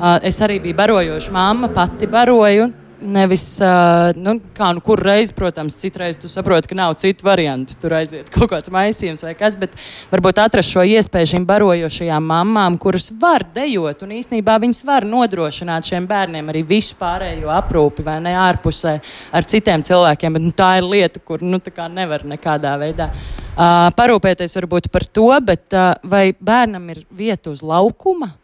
[0.00, 2.70] Uh, es arī biju barojoša mamma, pati baroju.
[3.00, 7.72] Nevis, uh, nu, kā nu kur reiz, protams, citreiz tu saproti, ka nav citu variantu.
[7.80, 9.76] Tur aiziet kaut kāds maisījums vai kas, bet
[10.10, 15.88] varbūt atrast šo iespēju šīm barojošajām mamām, kuras var dejot, un īsnībā viņas var nodrošināt
[15.88, 18.98] šiem bērniem arī visu pārējo aprūpi vai ne ārpusē
[19.32, 20.36] ar citiem cilvēkiem.
[20.36, 21.60] Bet nu, tā ir lieta, kur nu,
[21.94, 27.64] nevar nekādā veidā uh, parūpēties varbūt par to, bet uh, vai bērnam ir vieta uz
[27.64, 28.34] laukuma?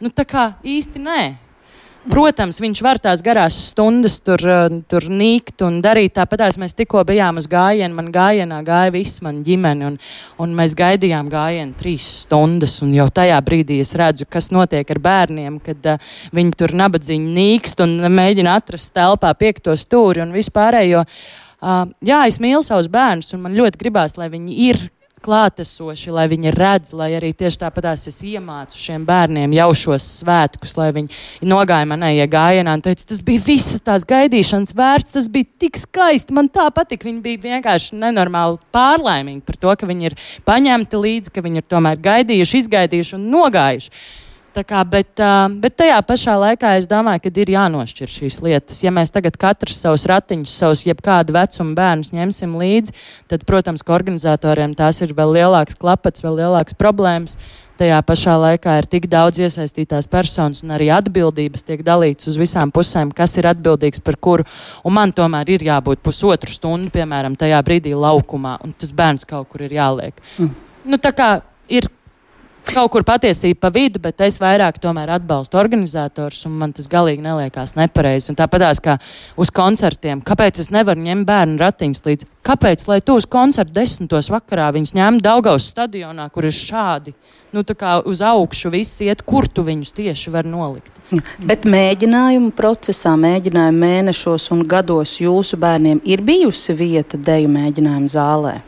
[0.00, 1.20] Nu, tā kā īsti nē.
[2.08, 6.56] Protams, viņš var tās garās stundas tur, eh, tur nīkt un darīt tāpat.
[6.56, 9.98] Mēs tikko bijām uz gājienu, man gājienā gāja viss man ģimene, un,
[10.38, 12.80] un mēs gaidījām gājienu trīs stundas.
[12.80, 15.98] Jau tajā brīdī es redzu, kas notiek ar bērniem, kad uh,
[16.32, 21.04] viņi tur nabadzīgi nīkst un mēģina atrast telpā piekto stūri un vispārējo.
[21.60, 24.88] Uh, jā, es mīlu savus bērnus, un man ļoti gribās, lai viņi ir
[25.24, 30.76] klātesoši, lai viņi redz, lai arī tieši tāpatās es iemācu šiem bērniem jau šos svētkus,
[30.78, 35.48] lai viņi nogāja manējie gājienā un teica, tas bija visas tās gaidīšanas vērts, tas bija
[35.64, 37.08] tik skaisti, man tā patika.
[37.10, 41.70] Viņi bija vienkārši nenormāli pārlaimīgi par to, ka viņi ir paņemti līdzi, ka viņi ir
[41.70, 43.94] tomēr gaidījuši, izgaidījuši un nogājuši.
[44.50, 45.20] Kā, bet,
[45.62, 48.80] bet tajā pašā laikā es domāju, ka ir jānošķir šīs lietas.
[48.82, 52.94] Ja mēs tagad katrs savus ratiņus, savus jebkādu vecumu bērnus ņemsim līdzi,
[53.30, 57.38] tad, protams, ka organizatoriem tās ir vēl lielāks klapats, vēl lielāks problēmas.
[57.80, 62.74] Tajā pašā laikā ir tik daudz iesaistītās personas un arī atbildības tiek dalītas uz visām
[62.74, 64.44] pusēm, kas ir atbildīgs par kuru.
[64.84, 69.48] Un man tomēr ir jābūt pusotru stundu, piemēram, tajā brīdī laukumā, un tas bērns kaut
[69.48, 70.20] kur ir jāliek.
[70.36, 70.52] Mm.
[70.90, 71.30] Nu, tā kā
[71.72, 71.88] ir
[72.74, 77.24] kaut kur patiesība pa vidu, bet es vairāk tomēr atbalstu organizatorus, un man tas galīgi
[77.24, 78.34] neliekās nepareizi.
[78.38, 78.96] Tāpatās kā
[79.40, 82.28] uz koncertiem, kāpēc es nevaru ņemt bērnu ratiņus līdzi?
[82.46, 87.14] Kāpēc, lai tu uz koncertu desmitos vakarā viņus ņemtu Daugaus stadionā, kur ir šādi,
[87.56, 91.02] nu tā kā uz augšu viss iet, kur tu viņus tieši var nolikt?
[91.42, 98.60] Bet mēģinājumu procesā, mēģinājumu mēnešos un gados jūsu bērniem ir bijusi vieta deju mēģinājumu zālē?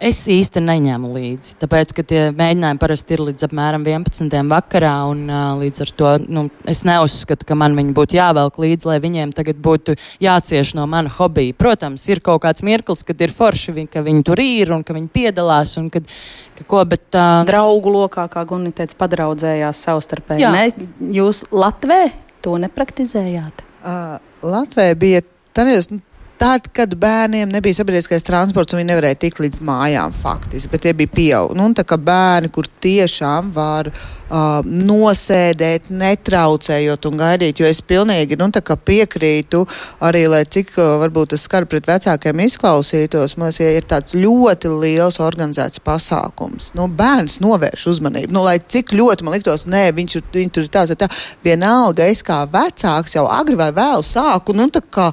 [0.00, 4.32] Es īsti neņēmu līdzi, tāpēc, ka tie mēģinājumi parasti ir līdz apmēram 11.
[4.48, 8.88] vakarā, un uh, līdz ar to nu, es neuzskatu, ka man viņi būtu jāvelk līdzi,
[8.88, 11.52] lai viņiem tagad būtu jācieš no mana hobija.
[11.60, 14.96] Protams, ir kaut kāds mirklis, kad ir forši, vi, ka viņi tur ir un ka
[14.96, 16.08] viņi piedalās, un kad,
[16.56, 17.04] ka ko, bet...
[17.12, 20.48] Uh, Draugu lokā, kā Gunni teica, padraudzējās savstarpēji.
[20.48, 20.88] Ne?
[21.12, 22.06] Jūs Latvē
[22.40, 23.66] to nepraktizējāt?
[23.84, 24.16] Uh,
[24.48, 25.20] Latvē bija
[25.56, 25.98] Tanījos, nu,
[26.40, 31.12] Tad, kad bērniem nebija sabiedriskais transports, viņi nevarēja tikt līdz mājām faktiski, bet tie bija
[31.12, 31.58] pieauguši.
[31.58, 38.38] Nu, tā kā bērni, kur tiešām var uh, nosēdēt, netraucējot un gaidīt, jo es pilnīgi
[38.40, 38.48] nu,
[38.88, 39.60] piekrītu
[40.08, 44.16] arī, lai cik uh, varbūt tas skar pret vecākiem izklausītos, man liekas, ja ir tāds
[44.16, 46.70] ļoti liels organizēts pasākums.
[46.72, 48.32] Nu, bērns novērš uzmanību.
[48.32, 51.12] Nu, lai cik ļoti man liktos, nē, viņš, viņš tur ir tāds, tā,
[51.44, 55.10] vienalga es kā vecāks jau agri vai vēl sāku, nu, kā,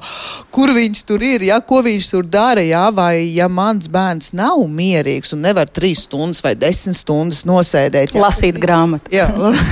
[0.56, 4.30] kur viņš tur tur ir, ja, ko viņš tur dara, ja, vai ja mans bērns
[4.38, 8.14] nav mierīgs un nevar trīs stundas vai desmit stundas nosēdēt.
[8.14, 9.10] Ja, Lasīt grāmatu.
[9.10, 9.26] Jā,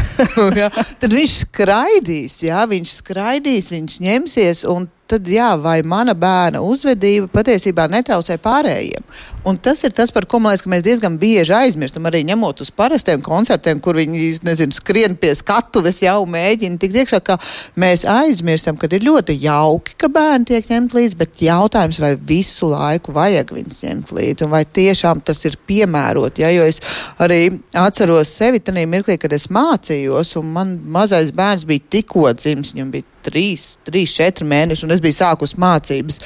[0.61, 6.61] jā, tad viņš skraidīs, jā, viņš skraidīs, viņš ņemsies un tad jā, vai mana bērna
[6.65, 9.05] uzvedība patiesībā netraucē pārējiem.
[9.47, 13.23] Un tas ir tas, par ko liekas, mēs diezgan bieži aizmirstam, arī ņemot uz parastiem
[13.25, 17.39] koncertiem, kur viņi nezinu, skrien pie skatuves, jau mēģina tikt iekšā, ka
[17.79, 22.71] mēs aizmirstam, ka ir ļoti jauki, ka bērni tiek ņemt līdzi, bet jautājums, vai visu
[22.73, 26.43] laiku vajag viņus ņemt līdzi, un vai tiešām tas ir piemērot.
[26.43, 26.51] Ja?
[26.55, 26.83] Jo es
[27.23, 27.45] arī
[27.77, 32.91] atceros sevi tajā mirklī, kad es mācījos, un man mazais bērns bija tikko dzimis, viņam
[32.95, 36.21] bija trīs, trīs, četri mēneši, un es biju sākus mācības.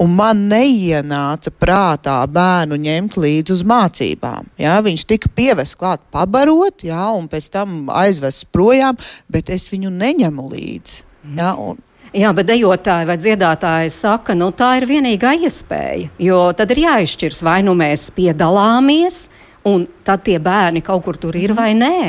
[0.00, 4.48] Un man neienāca prātā bērnu ņemt līdzi uz mācībām.
[4.60, 8.96] Jā, viņš tika pievests klāt, pabarot, jā, un pēc tam aizvests projām,
[9.28, 11.02] bet es viņu neņemu līdzi.
[11.36, 16.08] Jā, un, Jā, bet dejotāji vai dziedātāji saka, nu tā ir vienīgā iespēja.
[16.18, 19.28] Jo tad ir jāizšķirs, vai nu mēs piedalāmies,
[19.70, 22.00] un tad tie bērni kaut kur tur ir vai nē.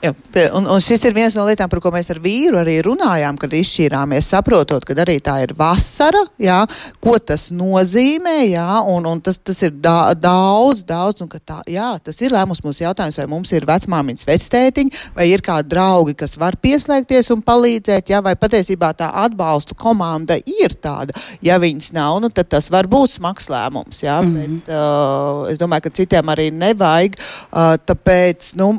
[0.00, 0.14] Jā,
[0.56, 3.52] un, un šis ir viens no lietām, par ko mēs ar vīru arī runājām, kad
[3.52, 6.62] izšķīrāmies, saprotot, ka arī tā ir vasara, jā,
[7.04, 11.90] ko tas nozīmē, jā, un, un tas, tas ir da, daudz, daudz, un tā, jā,
[12.00, 16.38] tas ir lēmums mūsu jautājums, vai mums ir vecmāmiņas vectētiņi, vai ir kādi draugi, kas
[16.40, 21.12] var pieslēgties un palīdzēt, jā, vai patiesībā tā atbalstu komanda ir tāda.
[21.44, 24.64] Ja viņas nav, nu, tad tas var būt smags lēmums, jā, mm -hmm.
[24.64, 27.20] bet uh, es domāju, ka citiem arī nevajag,
[27.52, 28.72] uh, tāpēc, nu,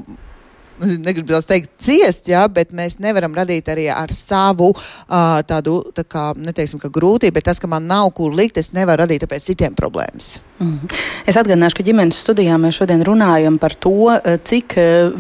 [1.06, 6.32] negribu teikt, ciest, jā, bet mēs nevaram radīt arī ar savu uh, tādu, tā kā,
[6.38, 9.78] neteiksim, ka grūtību, bet tas, ka man nav kur likt, es nevaru radīt tāpēc citiem
[9.78, 10.40] problēmas.
[10.62, 10.92] Mm.
[11.26, 14.12] Es atgādināšu, ka ģimenes studijā mēs šodien runājam par to,
[14.46, 14.76] cik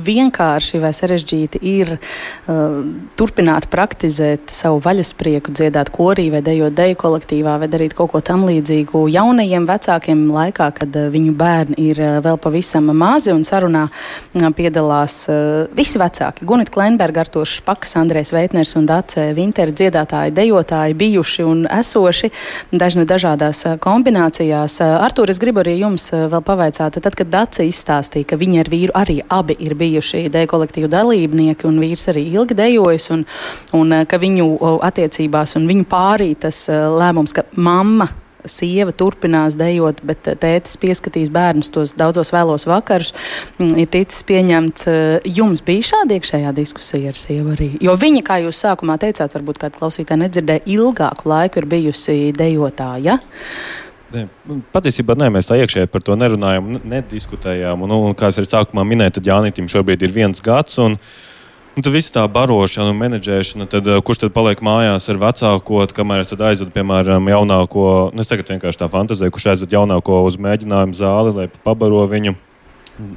[0.06, 2.76] vienkārši vai sarežģīti ir uh,
[3.18, 8.46] turpināt praktizēt savu vaļasprieku, dziedāt korī vai dejot deju kolektīvā vai darīt kaut ko tam
[8.50, 13.88] līdzīgu jaunajiem vecākiem laikā, kad uh, viņu bērni ir uh, vēl pavisam mazi un sarunā
[14.58, 15.24] piedalās
[15.76, 16.46] visi vecāki.
[16.48, 22.32] Gunita Klenberga, Artūrs Špaks, Andrēs Veitners un Dace Vinteri dziedātāji, dejotāji bijuši un esoši
[22.72, 24.80] dažne dažādās kombinācijās.
[24.82, 28.96] Artūr, es gribu arī jums vēl pavaicāt, tad, kad Dace izstāstīja, ka viņi ar vīru
[28.98, 33.28] arī abi ir bijuši deju kolektīvu dalībnieki un vīrs arī ilgi dejojas un,
[33.78, 34.50] un ka viņu
[34.88, 38.10] attiecībās un viņu pārī tas lēmums, ka mamma
[38.50, 43.14] sieva turpinās dejot, bet eh, tētis pieskatīs bērnus tos daudzos vēlos vakarus,
[43.60, 44.88] mm, ir ticis pieņemts.
[44.92, 47.70] Eh, jums bija šāda iekšējā diskusija ar sievu arī?
[47.84, 53.20] Jo viņa, kā jūs sākumā teicāt, varbūt kāda klausītāja nedzirdēja, ilgāku laiku ir bijusi dejotāja.
[54.12, 54.26] Ne,
[54.74, 57.86] patiesībā nē, mēs tā iekšēji par to nerunājām, nediskutējām.
[57.86, 60.76] Un, un, kā es arī sākumā minēju, tad Jānis šobrīd ir viens gads.
[60.84, 61.30] Un, uh,
[61.72, 66.26] Un tad viss tā barošana un menedžēšana, tad, kurš tad paliek mājās ar vecāko, kamēr
[66.26, 71.00] es aizvedu, piemēram, jaunāko, nu, es tagad vienkārši tā fantazēju, kurš aizved jaunāko uz mēģinājumu
[71.00, 72.36] zāli, lai pabaro viņu.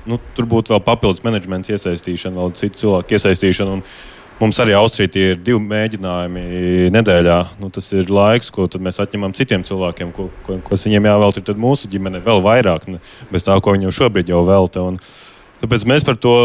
[0.06, 3.74] Nu, tur būtu vēl papildus menedžments iesaistīšana, vēl citu cilvēku iesaistīšana.
[3.74, 3.82] Un
[4.38, 6.46] mums arī Austrijā ir divi mēģinājumi
[6.94, 7.38] nedēļā.
[7.58, 11.42] Nu, tas ir laiks, ko mēs atņemam citiem cilvēkiem, ko, ko, kas viņiem jāvelta.
[11.50, 13.02] Tad mūsu ģimene vēl vairāk, ne,
[13.34, 14.86] bez tā, ko viņam šobrīd jau velta.
[14.92, 15.02] Un,
[15.58, 16.36] tāpēc mēs par to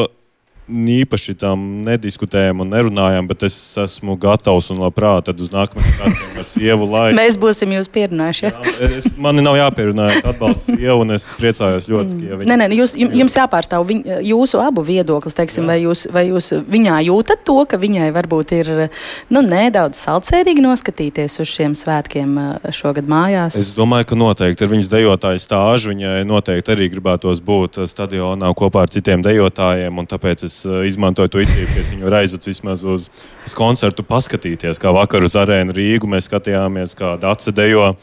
[0.70, 6.40] īpaši tam nediskutējam un nerunājam, bet es esmu gatavs un labprāt tad uz nākamajiem gadiem
[6.40, 7.18] ar sievu laiku.
[7.18, 8.46] Mēs būsim jūs pierunājuši.
[8.46, 8.52] Ja?
[8.54, 12.28] Jā, es, mani nav jāpierunā, atbalstu sievu un es priecājos ļoti, mm.
[12.30, 12.50] ka viņa.
[12.52, 15.72] Nē, nē, jūs, jums jāpārstāv viņ, jūsu abu viedoklis, teiksim, Jā.
[15.72, 18.72] vai, jūs, vai jūs viņā jūtat to, ka viņai varbūt ir
[19.34, 22.38] nu, nedaudz saldsērīgi noskatīties uz šiem svētkiem
[22.76, 23.58] šogad mājās?
[23.60, 25.94] Es domāju, ka noteikti ir viņas dejotāja stāža.
[25.94, 31.44] Viņai noteikti arī gribētos būt stadionā kopā ar citiem dejotājiem, un tāpēc es izmantoju to
[31.44, 33.10] izdevību, ka es viņu aizvedu vismaz uz,
[33.46, 34.82] uz koncertu, paskatīties.
[34.82, 37.94] Kā vakar uz arēnu Rīgu mēs skatījāmies, kā Dārsa dejo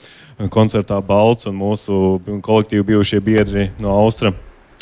[0.52, 4.34] koncertā Balts un mūsu kolektīvi bijušie biedri no Austra.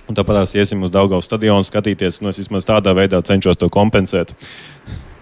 [0.05, 2.21] Un tāpat mēs iesim uz Daugaus stadionu skatīties.
[2.21, 4.35] Nu, es vismaz tādā veidā cenšos to kompensēt.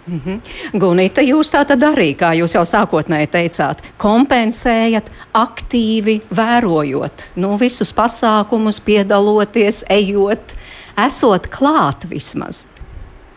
[0.06, 0.40] Mm -hmm.
[0.78, 7.94] Gunita, jūs tā tad arī, kā jūs jau sākotnēji teicāt, kompensējat, aktīvi vērojot nu, visus
[7.94, 10.56] pasākumus, piedaloties, ejot
[11.00, 12.66] esot klāt vismaz.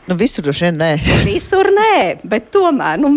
[0.06, 0.92] Nu, visur droši vien nē.
[1.30, 3.10] visur nē, bet tomēr, nu,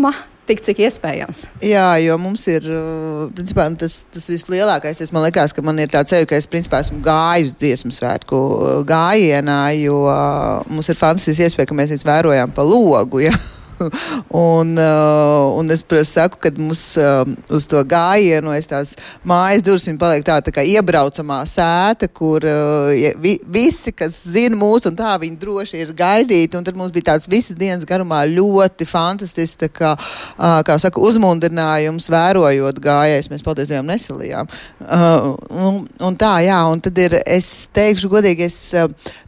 [0.48, 1.42] tik cik iespējams.
[1.64, 5.02] Jā, jo mums ir uh, principā, tas, tas vislielākais.
[5.04, 8.72] Es liekas, ka man ir tāds ceļš, ka es principā esmu gājis dziesmu svētku uh,
[8.88, 13.26] gājienā, jo uh, mums ir fantastiski iespēja, ka mēs viņus vērojam pa logu.
[13.26, 13.34] Ja?
[14.48, 17.22] un, uh, un es saku, ka mums uh,
[17.54, 18.94] uz to gājienu aiz tās
[19.26, 22.90] mājas durvis paliek tā, tā kā iebraucamā sēta, kur uh,
[23.22, 26.58] vi, visi, kas zina mūs, un tā viņi droši ir gaidīti.
[26.58, 29.94] Un tad mums bija tāds visas dienas garumā ļoti fantastisks, kā,
[30.36, 33.30] kā saka, uzmundrinājums, vērojot gājējus.
[33.32, 34.50] Mēs paldies Dievam nesalījām.
[34.84, 38.58] Un, un tā, jā, un tad ir, es teikšu godīgi, es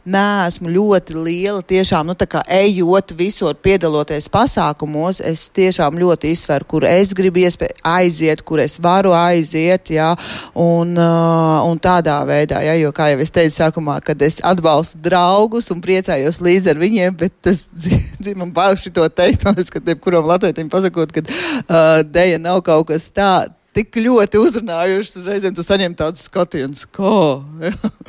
[0.07, 6.33] neesmu ļoti liela tiešām, nu tā kā ejot visur, piedaloties pasākumos pasākumos es tiešām ļoti
[6.35, 7.45] izsveru, kur es gribu
[7.83, 10.09] aiziet, kur es varu aiziet, jā,
[10.57, 15.01] un, uh, un tādā veidā, jā, jo, kā jau es teicu sākumā, kad es atbalstu
[15.05, 17.65] draugus un priecājos līdz ar viņiem, bet tas
[18.39, 22.89] man bail šito teikt, un es, ka jebkuram latvietim pasakot, ka uh, deja nav kaut
[22.91, 27.13] kas tāds tik ļoti uzrunājuši, tad reizēm tu saņem tādus skatienus, kā.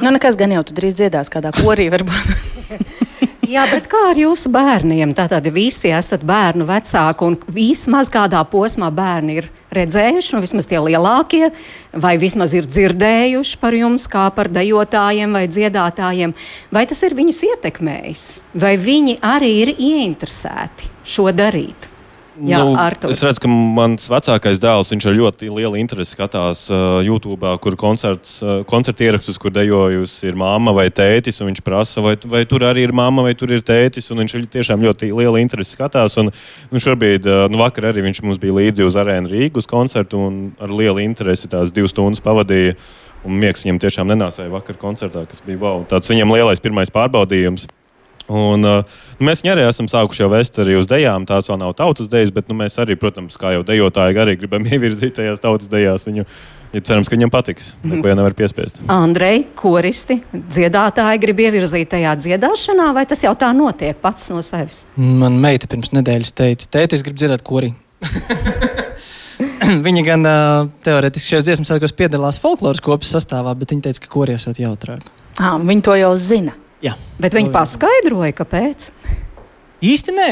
[0.03, 2.35] nu, nekas gan jau tu drīz dziedās kādā korī, varbūt.
[3.53, 5.11] Jā, bet kā ar jūsu bērniem?
[5.13, 10.81] Tātad visi esat bērnu vecāki un vismaz kādā posmā bērni ir redzējuši, nu vismaz tie
[10.81, 11.51] lielākie,
[11.93, 16.33] vai vismaz ir dzirdējuši par jums kā par dejotājiem vai dziedātājiem.
[16.73, 18.27] Vai tas ir viņus ietekmējis?
[18.57, 21.92] Vai viņi arī ir ieinteresēti šo darīt?
[22.41, 23.11] Jā, nu, Artur.
[23.13, 28.39] es redzu, ka mans vecākais dēls ar ļoti lielu interesi skatās uh, YouTube, kur koncerts,
[28.41, 31.43] uh, koncerta ierakstus, kur dejojusi ir mamma vai tētis.
[31.45, 34.09] Viņš prasa, vai, vai tur arī ir mamma vai tur ir tētis.
[34.09, 36.17] Viņš tiešām ļoti lielu interesi skatās.
[36.23, 36.33] Un,
[36.73, 40.41] nu, šobrīd, uh, nu, vakar arī viņš mums bija līdzi uz arēnu Rīgas koncertu un
[40.63, 42.79] ar lielu interesi tās divas stundas pavadīja.
[43.29, 45.85] Un miegs viņam tiešām nenāsēja vakar koncertā, kas bija wow.
[45.87, 47.69] tāds viņam lielais pirmais pārbaudījums.
[48.33, 51.27] Un, uh, mēs arī esam sākuši jau vest arī uz dejām.
[51.29, 54.67] Tās vēl nav tautas dejas, bet nu, mēs arī, protams, kā jau dejotāji, arī gribam
[54.73, 56.27] ievirzīt tajās tautas dejās viņu
[56.73, 57.67] Ja cerams, ka viņam patiks.
[57.85, 58.79] Neko jau nevar piespiest.
[58.93, 64.87] Andrei, koristi, dziedātāji grib ievirzīt tajā dziedāšanā, vai tas jau tā notiek pats no sevis?
[64.97, 67.75] Man meita pirms nedēļas teica, tēti, es gribu dziedāt korī.
[69.87, 70.25] viņa gan
[70.85, 75.05] teorētiski šajos dziesmu svētkos piedalās folkloras kopas sastāvā, bet viņa teica, ka korī esot jautrāk.
[75.37, 76.57] Ah, viņi to jau zina.
[76.83, 76.97] Jā.
[77.23, 78.91] Bet viņi paskaidroja, kāpēc.
[79.83, 80.31] Īsti nē.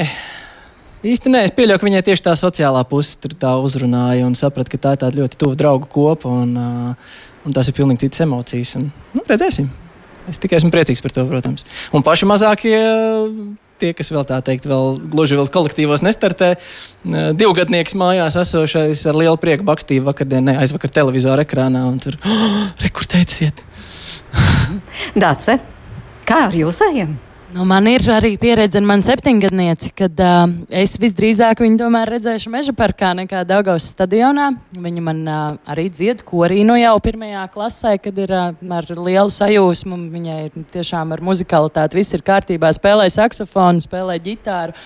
[1.11, 4.81] Īsti nē, es pieļauju, ka viņai tieši tā sociālā puse tā uzrunāja un saprata, ka
[4.83, 7.15] tā ir tāda ļoti tuva draugu kopa un, uh,
[7.47, 8.75] un tās ir pilnīgi citas emocijas.
[8.77, 9.71] Un, nu, redzēsim.
[10.29, 11.65] Es tikai esmu priecīgs par to, protams.
[11.97, 12.77] Un paši mazākie,
[13.81, 16.53] tie, kas vēl tā teikt, vēl gluži vēl kolektīvos nestartē,
[17.41, 22.63] divgadnieks mājās esošais ar lielu prieku bakstīja vakardien, ne, aizvakar televizora ekrānā un tur oh,
[22.85, 23.65] rekurtētas iet.
[25.17, 25.57] Dace,
[26.31, 27.19] kā ar jūsējiem?
[27.51, 32.53] Nu, man ir arī pieredze ar mani septiņgadnieci, kad uh, es visdrīzāk viņu tomēr redzēšu
[32.53, 34.53] meža parkā nekā Daugaus stadionā.
[34.79, 35.41] Viņa man uh,
[35.73, 39.99] arī dzied korī nu jau pirmajā klasē, kad ir uh, ar lielu sajūsmu.
[40.15, 44.79] Viņai ir tiešām ar muzikalitāti viss ir kārtībā, spēlē saksofonu, spēlē ģitāru.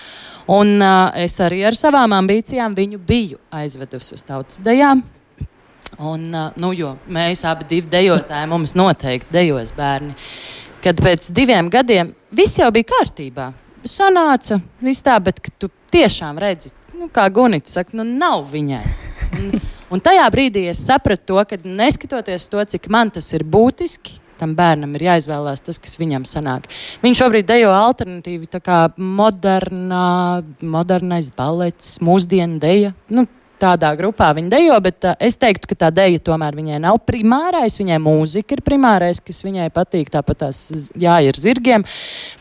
[0.57, 5.05] Un uh, es arī ar savām ambīcijām viņu biju aizvedusi uz tautas dejām.
[6.01, 10.17] Un, uh, nu, jo mēs abi divi dejotāji, mums noteikti dejos bērni.
[10.17, 13.49] Uh, kad pēc diviem gadiem viss jau bija kārtībā.
[13.85, 18.83] Sanāca viss tā, bet tu tiešām redzi, nu, kā Gunits saka, nu nav viņai.
[19.35, 19.49] Un,
[19.93, 24.53] un tajā brīdī es sapratu to, ka neskatoties to, cik man tas ir būtiski, tam
[24.57, 26.67] bērnam ir jāizvēlās tas, kas viņam sanāk.
[27.03, 32.93] Viņš šobrīd dejo alternatīvi, tā kā modernā, modernais balets, mūsdienu deja.
[33.09, 33.25] Nu,
[33.59, 37.77] tādā grupā viņa dejo, bet uh, es teiktu, ka tā deja tomēr viņai nav primārais.
[37.79, 40.11] Viņai mūzika ir primārais, kas viņai patīk.
[40.13, 40.59] Tāpat tās
[40.99, 41.85] jāir zirgiem,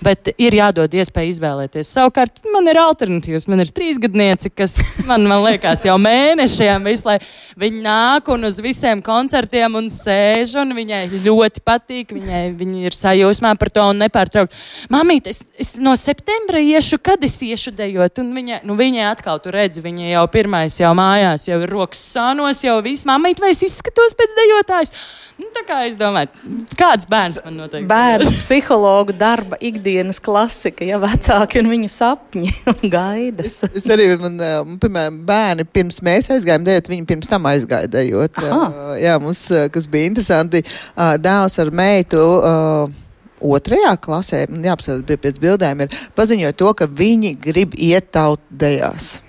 [0.04, 1.92] bet ir jādod iespēja izvēlēties.
[1.96, 3.46] Savukārt man ir alternatīvas.
[3.50, 4.76] Man ir trīsgadnieci, kas
[5.08, 7.18] man, man liekas jau mēnešiem visu, lai
[7.60, 12.14] viņi nāk un uz visiem koncertiem un sēž, un viņai ļoti patīk.
[12.18, 14.54] Viņai, viņa ir sajūsmā par to un nepārtraukt.
[14.92, 19.40] Mamīt, es, es no septembra iešu, kad es iešu dejot, un viņa, nu, viņa atkal
[19.42, 23.42] tur redz, viņa jau pirmais jau mākslinieks mājās jau ir rokas sānos, jau viss mamīt,
[23.42, 24.94] vai es izskatos pēc dejotājs.
[25.34, 26.30] Nu, tā kā es domāju,
[26.78, 27.88] kāds bērns man noteikti.
[27.90, 33.56] Bērnu psihologu darba ikdienas klasika, ja vecāki un viņu sapņi un gaidas.
[33.66, 34.38] Es, es arī, man,
[34.82, 38.38] piemēram, bērni pirms mēs aizgājām dejot, viņi pirms tam aizgāja dejot.
[38.46, 38.94] Aha.
[39.02, 40.62] Jā, mums, kas bija interesanti,
[40.94, 42.22] dēls ar meitu.
[42.38, 43.00] Uh,
[43.44, 49.23] otrajā klasē, jāapsaka, bija pēc bildēm, ir paziņoja to, ka viņi grib iet tautdejās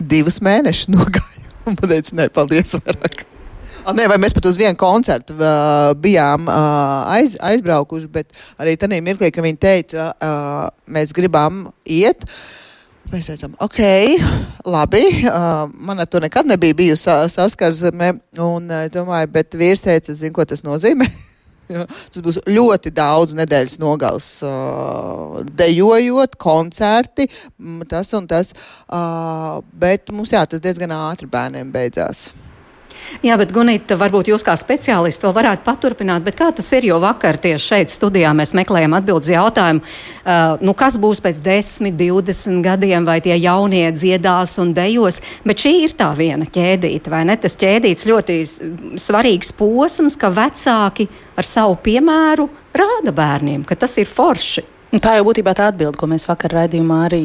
[0.00, 1.36] divus mēnešus nogāju
[1.66, 3.24] un pateicu, nē, paldies vairāk.
[3.86, 8.98] Nē, vai mēs pat uz vienu koncertu uh, bijām uh, aiz, aizbraukuši, bet arī tajā
[9.04, 12.26] mirklī, kad viņi teica, uh, mēs gribam iet.
[13.12, 13.78] Mēs teicām, ok,
[14.66, 15.04] labi.
[15.30, 18.16] Uh, man ar to nekad nebija bijusi saskarsme.
[18.42, 21.06] Un uh, domāju, bet vīrs teica, zinu, ko tas nozīmē.
[21.66, 27.26] Jā, tas būs ļoti daudz nedēļas nogales, uh, dejojot, koncerti,
[27.90, 28.52] tas un tas.
[28.86, 32.28] Uh, bet mums jā, tas diezgan ātri bērniem beidzās.
[33.24, 36.98] Jā, bet Gunita, varbūt jūs kā speciālisti to varētu paturpināt, bet kā tas ir, jo
[37.02, 42.62] vakar tieši šeit studijā mēs meklējam atbildes jautājumu, uh, nu kas būs pēc 10, 20
[42.66, 47.38] gadiem, vai tie jaunie dziedās un dejos, bet šī ir tā viena ķēdīte, vai ne?
[47.40, 48.38] Tas ķēdīts ļoti
[49.00, 54.75] svarīgs posms, ka vecāki ar savu piemēru rāda bērniem, ka tas ir forši.
[54.94, 57.20] Un tā jau būtībā tā atbilde, ko mēs vakar raidījumā arī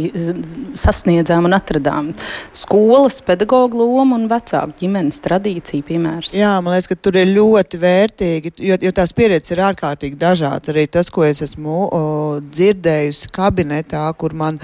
[0.78, 2.10] sasniedzām un atradām.
[2.58, 6.34] Skolas, pedagoģa loma un vecāku ģimenes tradīcija piemērs.
[6.36, 10.74] Jā, man liekas, ka tur ir ļoti vērtīgi, jo, jo tās pieredzes ir ārkārtīgi dažādas.
[10.74, 12.02] Arī tas, ko es esmu o,
[12.42, 14.58] dzirdējusi kabinetā, kur man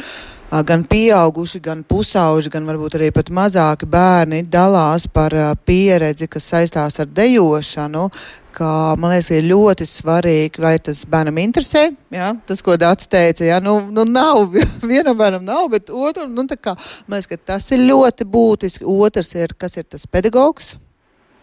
[0.47, 5.35] gan pieauguši, gan pusauģi, gan varbūt arī pat mazāki bērni dalās par
[5.67, 8.07] pieredzi, kas saistās ar dejošanu,
[8.55, 11.89] ka man liekas, ir ļoti svarīgi, vai tas bērnam interesē.
[12.13, 14.55] Jā, tas, ko Dārts teica, jā, nu, nu nav,
[14.93, 16.77] vienam bērnam nav, bet otram, nu, kā,
[17.07, 18.87] man liekas, tas ir ļoti būtiski.
[18.87, 20.77] Otrs ir, kas ir tas pedagogs.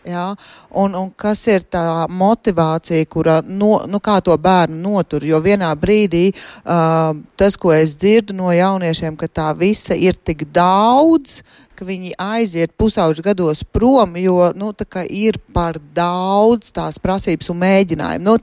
[0.04, 0.24] Jā,
[0.76, 5.24] un, un kas ir tā motivācija, kura no, nu, to bērnu notur?
[5.24, 10.44] Jo vienā brīdī uh, tas, ko es dzirdu no jauniešiem, ka tā visa ir tik
[10.52, 11.40] daudz,
[11.74, 14.70] ka viņi aiziet pusauģu gados prom, jo nu,
[15.10, 18.24] ir par daudz tās prasības un mēģinājumu.
[18.24, 18.36] Nu,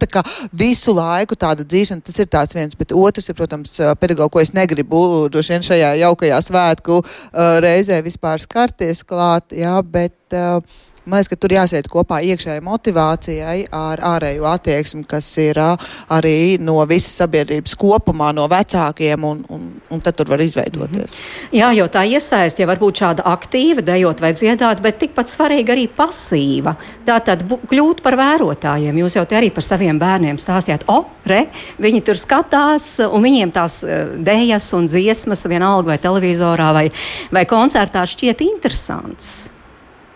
[0.51, 4.53] visu laiku tāda dzīšana, tas ir tāds viens, bet otrs ir, protams, pedagogs, ko es
[4.55, 9.55] negribu droši vien šajā jaukajā svētku uh, reizē vispār skarties klāt.
[9.55, 10.59] Jā, bet, uh,
[11.06, 16.78] Man liekas, ka tur jāsiet kopā iekšējai motivācijai ar ārējo attieksmi, kas ir arī no
[16.89, 21.16] visas sabiedrības kopumā, no vecākiem un, un un tad tur var izveidoties.
[21.16, 21.58] -hmm.
[21.58, 25.88] Jā, jo tā iesaist, ja varbūt šāda aktīva, dejot vai dziedāt, bet tikpat svarīga arī
[25.97, 26.76] pasīva.
[27.06, 28.97] Tā tad kļūt par vērotājiem.
[28.97, 31.47] Jūs jau te arī par saviem bērniem stāstījāt, o, re,
[31.80, 33.86] viņi tur skatās, un viņiem tās
[34.18, 36.89] dejas un dziesmas, vienalga vai televizorā vai,
[37.32, 39.52] vai koncertā šķiet interesants.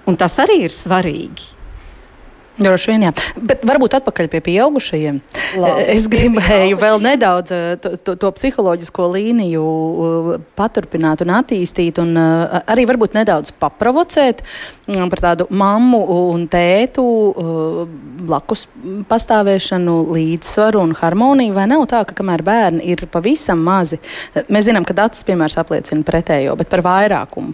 [0.06, 1.55] Un tas arī ir svarīgi.
[2.56, 3.12] Droši vien, jā.
[3.36, 5.18] Bet varbūt atpakaļ pie pieaugušajiem.
[5.60, 12.00] Labi, es gribēju vēl nedaudz eh, to, to, to psiholoģisko līniju eh, paturpināt un attīstīt,
[12.00, 14.44] un eh, arī varbūt nedaudz paprovocēt
[14.88, 17.04] mm, par tādu mammu un tētu
[18.26, 18.66] blakus
[19.10, 21.58] pastāvēšanu, līdzsvaru un harmoniju.
[21.58, 24.00] Vai nav tā, ka kamēr bērni ir pavisam mazi,
[24.48, 27.52] mēs zinām, ka datus piemērs apliecina pretējo, bet par vairākumu.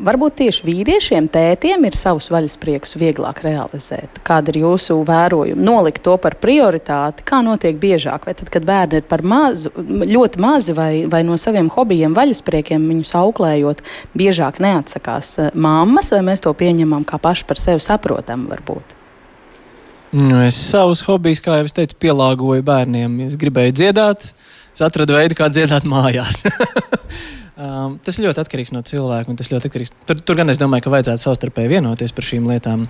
[0.00, 5.58] Varbūt tieši vīriešiem, tētiem ir savus vaļaspriekus vieglāk realizēt Kāda ir jūsu vērojuma?
[5.66, 8.28] Nolikt to par prioritāti, kā notiek biežāk?
[8.28, 12.84] Vai tad, kad bērni ir par mazu, ļoti mazi vai, vai no saviem hobijiem, vaļaspriekiem,
[12.92, 13.82] viņus auklējot,
[14.14, 18.96] biežāk neatsakās eh, mammas, vai mēs to pieņemam kā paši par sevi saprotamu varbūt?
[20.10, 23.12] Nu, es savus hobijus, kā jau es teicu, pielāgoju bērniem.
[23.28, 24.32] Es gribēju dziedāt,
[24.80, 26.46] es atradu veidu, kā dziedāt mājās.
[27.60, 29.34] Um, tas ļoti atkarīgs no cilvēka.
[29.58, 29.90] Atkarīgs.
[30.08, 32.86] Tur, tur gan es domāju, ka vajadzētu savstarpēji vienoties par šīm lietām.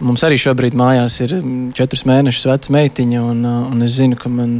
[0.00, 4.16] Mums arī šobrīd mājās ir mm, četrus mēnešus veca meitiņa, un, uh, un es zinu,
[4.16, 4.54] ka man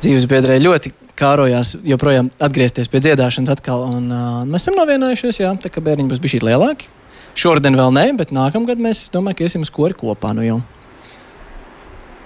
[0.00, 3.84] dzīves biedrē ļoti kārojās joprojām atgriezties pie dziedāšanas atkal.
[3.90, 6.88] Un, uh, mēs esam novienojušies, jā, tā kā bērniņi būs bijuši lielāki.
[7.36, 10.32] Šodien vēl nē, bet nākamgad mēs domājam, ka iesim uz kori kopā.
[10.38, 10.62] Nu jau.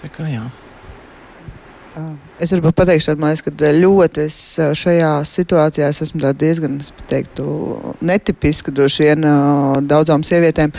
[0.04, 0.46] Tā kā jā.
[2.42, 3.06] Es varu pateikt,
[3.46, 4.38] ka ļoti es
[4.80, 6.80] šajā situācijā es esmu diezgan
[7.10, 7.44] teiktu,
[8.02, 9.28] netipiska droši vien
[9.86, 10.74] daudzām sievietēm.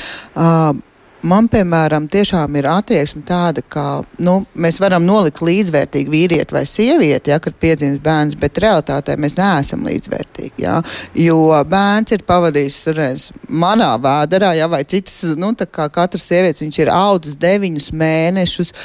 [1.25, 7.31] Man, piemēram, tiešām ir attieksme tāda, ka nu, mēs varam nolikt līdzvērtīgi vīrieti vai sievieti,
[7.33, 10.61] ja, kad piedzimst bērns, bet realitātē mēs neesam līdzvērtīgi.
[10.61, 10.75] Ja,
[11.17, 11.39] jo
[11.71, 16.93] bērns ir pavadījis reiz, manā vēderā, ja, vai citas, nu, kā katras sievietes, viņš ir
[16.93, 18.75] audzis deviņus mēnešus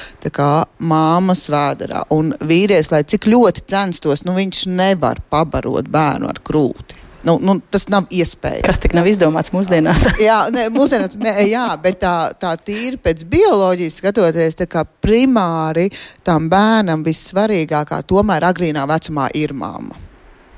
[0.80, 2.06] māmas vēderā.
[2.16, 7.09] Un vīrietis, lai cik ļoti censtos, nu, viņš nevar pabarot bērnu ar krūti.
[7.24, 8.64] Nu, nu, tas nav iespējams.
[8.64, 10.06] Kas tik nav izdomāts mūsdienās?
[10.28, 15.90] jā, ne, mūsdienās, ne, jā, bet tā, tā tīri pēc bioloģijas skatoties, tā kā primāri
[16.26, 19.98] tam bērnam vissvarīgākā tomēr agrīnā vecumā ir mamma.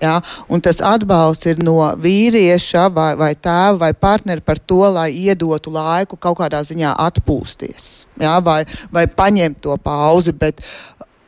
[0.03, 0.17] Ja?
[0.51, 5.71] Un tas atbalsts ir no vīrieša vai, vai tēva vai partnera par to, lai iedotu
[5.75, 7.91] laiku kaut kādā ziņā atpūsties
[8.23, 8.39] ja?
[8.43, 8.63] vai,
[8.95, 10.35] vai paņemt to pauzi.
[10.35, 10.63] Bet,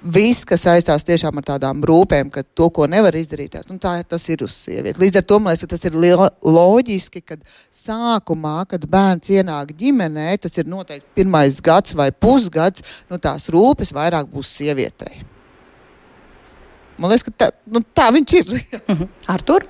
[0.04, 4.24] viss, kas saistās tiešām ar tādām rūpēm, ka to, ko nevar izdarīt, nu, tā, tas
[4.32, 5.00] ir uz sievieti.
[5.00, 7.38] Līdz ar to man liekas, tas ir loģiski, ka
[7.72, 13.94] sākumā, kad bērns ienāk ģimenē, tas ir noteikti pirmais gads vai pusgads, nu, tās rūpes
[13.96, 15.22] vairāk būs sievietei.
[16.98, 18.52] Man liekas, ka tā, nu, tā viņš ir.
[18.84, 19.08] Mhm.
[19.32, 19.66] Artur?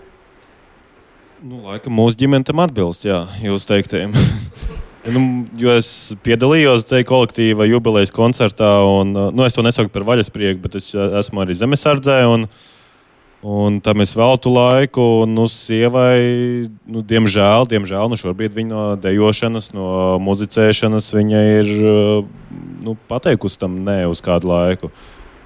[1.45, 4.17] Nu, laikam mūsu ģimene tam atbilst, jā, jūs teiktajiem.
[5.05, 5.21] Nu,
[5.61, 5.89] jo es
[6.25, 11.43] piedalījos tajā kolektīva jubilejas koncertā, un nu, es to nesaucu par vaļasprieku, bet es esmu
[11.45, 12.23] arī zemesardzē.
[12.33, 12.47] Un,
[13.45, 18.87] un tam es veltu laiku, un nu, sievai, nu, diemžēl, diemžēl nu, šobrīd viņa no
[19.05, 21.73] dejošanas, no muzicēšanas, viņa ir
[22.89, 24.93] nu, pateikusi tam nē uz kādu laiku.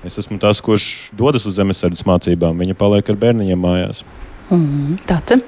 [0.07, 2.63] Es esmu tas, kurš dodas uz zemesardzes mācībām.
[2.63, 4.07] Viņa paliek ar bērniņiem mājās.
[4.55, 5.43] Mm, Tāds.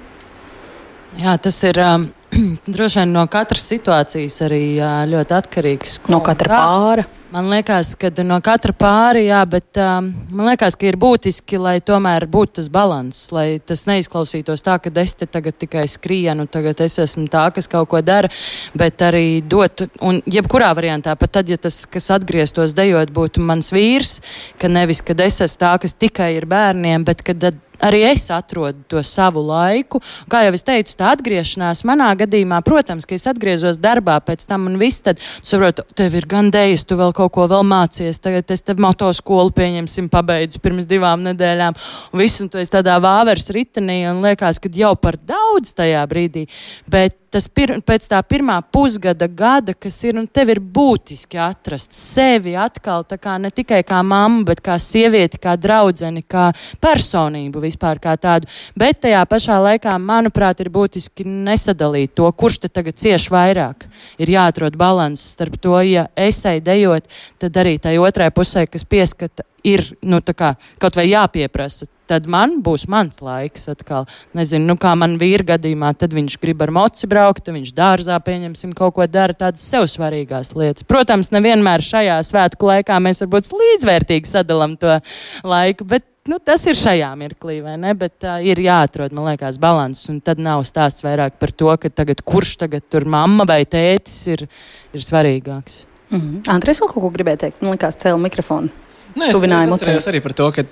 [1.21, 1.79] Jā, tas ir.
[1.79, 2.11] Um
[2.75, 4.65] droši vien no katras situācijas arī
[5.11, 6.03] ļoti atkarīgs.
[6.13, 6.61] No katra kā.
[6.61, 7.09] pāra.
[7.31, 11.77] Man liekas, ka no katra pāri, jā, bet um, man liekas, ka ir būtiski, lai
[11.79, 16.83] tomēr būtu tas līdzsvars, lai tas neizklausītos tā, ka es te tagad tikai skrienu, tagad
[16.83, 18.27] es esmu tā, kas kaut ko dara,
[18.75, 23.71] bet arī dot, un jebkurā variantā, pat tad, ja tas, kas atgrieztos dejot, būtu mans
[23.71, 24.19] vīrs,
[24.59, 27.47] ka nevis, kad es esmu tā, kas tikai ir bērniem, bet kad
[27.85, 30.01] arī es atrodu to savu laiku.
[30.31, 34.69] Kā jau es teicu, tā atgriešanās manā gadījumā, protams, ka es atgriezos darbā pēc tam
[34.71, 38.51] un viss tad, saprotu, tev ir gan dēļas, tu vēl kaut ko vēl mācies, tagad
[38.53, 41.79] es tev motoskolu pieņemsim, pabeidzu pirms divām nedēļām,
[42.13, 46.05] un viss, un tu esi tādā vāveres ritenī, un liekas, ka jau par daudz tajā
[46.11, 46.47] brīdī,
[46.91, 51.95] bet tas pir, pēc tā pirmā pusgada gada, kas ir, un tev ir būtiski atrast
[51.97, 56.51] sevi atkal, tā kā ne tikai kā mammu, bet kā sievieti, kā draudzeni, kā
[56.83, 58.51] personību vispār kā tādu.
[58.79, 63.87] Bet tajā pašā laikā, manuprāt, ir būtiski nesadalīt to, kurš te tagad cieš vairāk.
[64.21, 67.09] Ir jāatrod balans starp to, ja esai dejot,
[67.41, 72.59] tad arī tai otrai pusē, kas pieskata, ir nu, kā, kaut vai jāpieprasa tad man
[72.65, 74.09] būs mans laiks atkal.
[74.37, 78.19] Nezinu, nu, kā man vīra gadījumā, tad viņš grib ar moci braukt, tad viņš dārzā
[78.27, 80.87] pieņemsim kaut ko dara, tādas sev svarīgās lietas.
[80.89, 84.99] Protams, nevienmēr šajā svētku laikā mēs varbūt līdzvērtīgi sadalām to
[85.47, 87.95] laiku, bet nu, tas ir šajā mirklī, vai ne?
[87.99, 90.03] Bet uh, ir jāatrod, man liekas, līdzsvars.
[90.13, 94.19] Un tad nav stāsts vairāk par to, ka tagad, kurš tagad tur mamma vai tētis
[94.35, 94.47] ir,
[94.93, 95.85] ir svarīgāks.
[96.11, 96.43] Mm -hmm.
[96.51, 97.63] Andrēs, vēl kaut ko gribēja teikt?
[97.63, 98.69] Man liekas, cēlā mikrofonu.
[99.17, 100.63] Nē, es, es atceros arī par to, ka,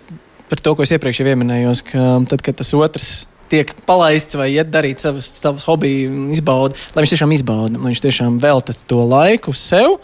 [0.49, 4.71] par to, ko es iepriekš pieminēju, ka tad, kad tas otrs tiek palaists vai iet
[4.71, 9.55] darīt savas, savas hobiju izbaudi, lai viņš tiešām izbauda, lai viņš tiešām velta to laiku
[9.57, 9.99] sev.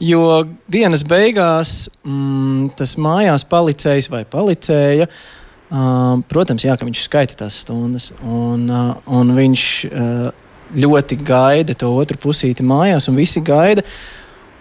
[0.00, 5.10] Jo dienas beigās mm, tas mājās palicējs vai palicēja.
[5.70, 11.76] Uh, protams, jā, ka viņš skaita tās stundas, un, uh, un viņš uh, ļoti gaida
[11.78, 13.84] to otru pusīti mājās, un visi gaida.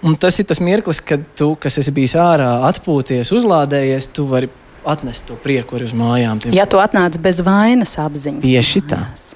[0.06, 4.52] Un tas ir tas mirklis, kad tu, kas esi bijis ārā, atpūties, uzlādējies, tu vari
[4.88, 6.46] atnest to prieku arī uz mājām.
[6.56, 8.46] Ja tu atnāc bez vainas apziņas.
[8.46, 9.02] Tieši tā.
[9.10, 9.30] Mājās.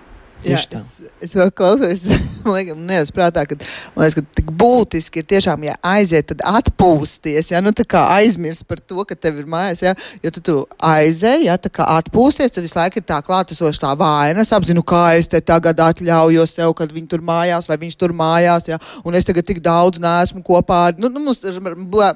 [0.44, 2.04] Tieši Jā, es, es vēl klausos,
[2.44, 3.58] man liekas, nevis prātā, ka,
[3.96, 8.04] man liekas, ka tik būtiski ir tiešām, ja aiziet, tad atpūsties, ja, nu tā kā
[8.18, 11.88] aizmirst par to, ka tev ir mājās, ja, jo tu, tu aizēji, ja, tā kā
[12.00, 15.80] atpūsties, tad visu laiku ir tā klātesoša tā vaina, es apzinu, kā es te tagad
[15.84, 19.64] atļaujos sev, kad viņi tur mājās, vai viņš tur mājās, ja, un es tagad tik
[19.64, 21.39] daudz neesmu kopā ar, nu, nu mums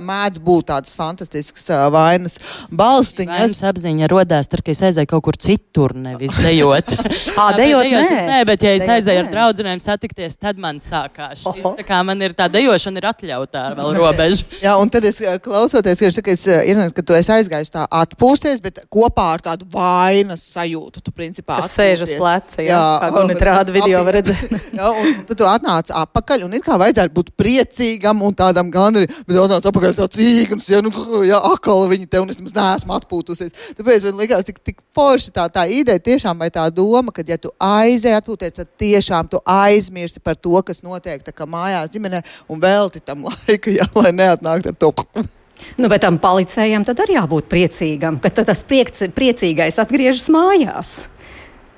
[0.08, 2.38] mēdz būt tādas fantastiskas uh, vainas
[2.72, 3.40] balstiņas.
[3.40, 6.92] Vainas apziņa rodās, tad, kad es aizēju kaut kur citur, nevis dejot.
[7.42, 11.66] Ā, dejot, dejot nē, bet ja es aizēju ar draugiem satikties, tad man sākās šis.
[11.80, 14.48] Tā kā man ir tā dejošana, ir atļautā vēl robeža.
[14.66, 17.86] Jā, un tad es eh, klausoties, ka, saka, es, eh, ka tu esi aizgājis tā
[18.02, 21.04] atpūsties, bet kopā ar tādu vainas sajūtu.
[21.06, 24.58] Tu principā sēž uz pleca, jā, jā kā un rāda video var redzēt.
[24.80, 29.02] jā, un, tad tu atnāc atpakaļ, un it kā vajadzētu būt priecīgam un tādam gan
[29.02, 30.94] arī, bet atnāc atpakaļ tāds īgums, ja, nu,
[31.32, 33.74] jā, akal viņi te, un es nemaz neesmu atpūtusies.
[33.78, 37.38] Tāpēc man likās tik, tik forši tā, tā ideja tiešām vai tā doma, ka ja
[37.42, 42.62] tu aizies, reizē atpūties, tad tiešām tu aizmirsti par to, kas notiek mājās, ģimenē, un
[42.62, 44.94] velti tam laiku, jā, lai neatnāktu ar to.
[45.78, 50.96] Nu, bet tam palicējam tad arī jābūt priecīgam, ka tas priec, priecīgais atgriežas mājās.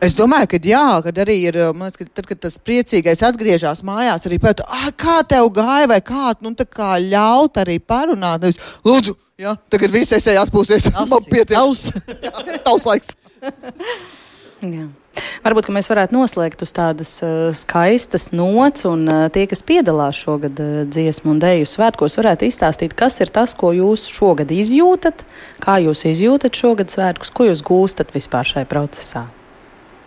[0.04, 4.24] Es domāju, ka jā, kad arī ir, liekas, ka tad, kad tas priecīgais atgriežas mājās,
[4.28, 8.46] arī pēc tam, kā tev gāja, vai kā, nu, tā kā ļaut arī parunāt.
[8.46, 10.88] Nevis, lūdzu, jā, tagad viss esi atpūsties.
[11.12, 11.92] Man pieciet.
[12.68, 13.12] Tavs laiks.
[14.78, 14.88] jā.
[15.46, 20.60] Varbūt mēs varētu noslēgt uz tādas uh, skaistas nots, un uh, tie, kas piedalās šogad
[20.60, 25.24] uh, dziesmu un dēļu svētkos, varētu izstāstīt, kas ir tas, ko jūs šogad izjūtat,
[25.64, 29.28] kā jūs izjūtat šogad svētkus, ko jūs gūstat vispār šajā procesā.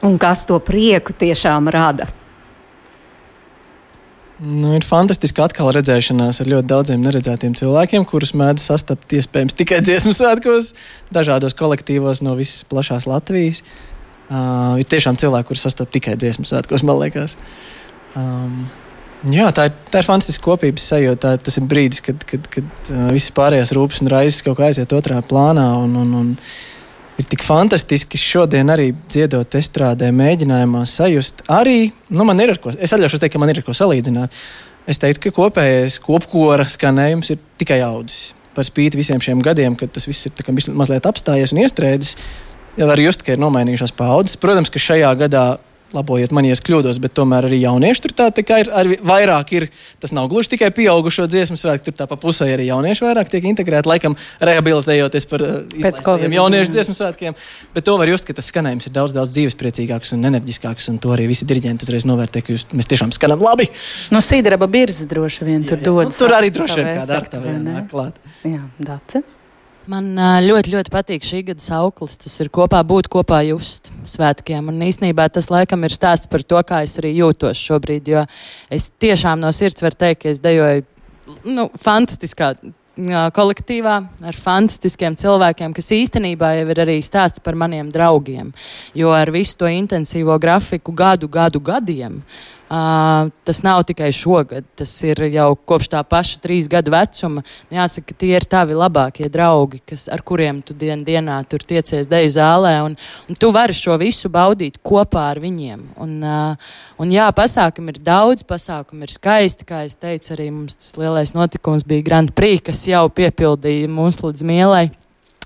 [0.02, 2.08] Un kas to prieku tiešām rada?
[4.42, 9.78] Nu, ir fantastiski atkal redzēšanās ar ļoti daudziem neredzētiem cilvēkiem, kurus mēdz sastapt iespējams tikai
[9.86, 10.72] dziesmu svētkos,
[11.14, 13.62] dažādos kolektīvos no visas plašās Latvijas.
[13.62, 13.91] Uh,
[14.30, 17.34] Uh, ir tiešām cilvēki, kurus sastopas tikai dziesmu svētkos, man liekas.
[18.16, 18.62] Um,
[19.28, 21.34] jā, tā ir, tā ir fantastiska kopības sajūta.
[21.42, 24.94] Tas ir brīdis, kad, kad, kad uh, visas pārējās rūpes un raizes kaut kā aiziet
[24.96, 25.66] otrā plānā.
[25.84, 26.30] Un, un, un
[27.20, 31.44] ir tik fantastiski šodien arī dziedot estrādē, mēģinājumā sajust.
[31.52, 34.38] Arī nu, man ir ar ko, es atļaušos teikt, ka man ir ar ko salīdzināt.
[34.88, 38.32] Es teiktu, ka kopējais kopkora skanējums ir tikai audzis.
[38.56, 42.16] Par spīti visiem šiem gadiem, kad tas viss ir mazliet apstājies un iestrēdzis
[42.78, 44.38] jau var just, ka ir nomainījušās paudzes.
[44.40, 45.46] Protams, ka šajā gadā
[45.92, 48.70] labojiet man, ja es kļūdos, bet tomēr arī jaunieši tur tā, tā ir
[49.04, 49.52] vairāk.
[49.56, 49.66] Ir,
[50.02, 53.48] tas nav gluži tikai pieaugušo dziesmu svētku, tur tā pa pusē arī jaunieši vairāk tiek
[53.50, 57.36] integrēti, laikam rehabilitējoties par uh, jauniešu dziesmu svētkiem.
[57.76, 61.12] Bet to var just, ka tas skanējums ir daudz, daudz dzīvespriecīgāks un enerģiskāks, un to
[61.14, 63.68] arī visi diriģenti uzreiz novērtē, ka jūs, mēs tiešām skanam labi.
[64.14, 66.08] No Sīdraba birzas droši vien tur dod.
[66.08, 68.18] Nu, tur arī droši vien kāda ar tā vienā klāt.
[68.48, 69.24] Jā, Dace.
[69.90, 72.14] Man ļoti, ļoti patīk šī gada sauklis.
[72.22, 74.68] Tas ir kopā būt, kopā just svētkiem.
[74.70, 78.12] Un īsnībā tas laikam ir stāsts par to, kā es arī jūtos šobrīd.
[78.12, 78.22] Jo
[78.70, 80.86] es tiešām no sirds varu teikt, ka es dejoju
[81.50, 82.54] nu, fantastiskā
[83.32, 83.94] kolektīvā
[84.28, 88.52] ar fantastiskiem cilvēkiem, kas īstenībā jau ir arī stāsts par maniem draugiem.
[88.94, 92.20] Jo ar visu to intensīvo grafiku gadu, gadu gadiem
[92.72, 97.42] Uh, tas nav tikai šogad, tas ir jau kopš tā paša trīs gadu vecuma.
[97.68, 102.08] Nu, jāsaka, tie ir tavi labākie draugi, kas, ar kuriem tu dien, dienā tur tiecies
[102.08, 102.96] deju zālē, un,
[103.28, 105.84] un tu vari šo visu baudīt kopā ar viņiem.
[106.00, 110.80] Un, uh, un jā, pasākumi ir daudz, pasākumi ir skaisti, kā es teicu, arī mums
[110.80, 114.86] tas lielais notikums bija Grand Prix, kas jau piepildīja mūs līdz mielai.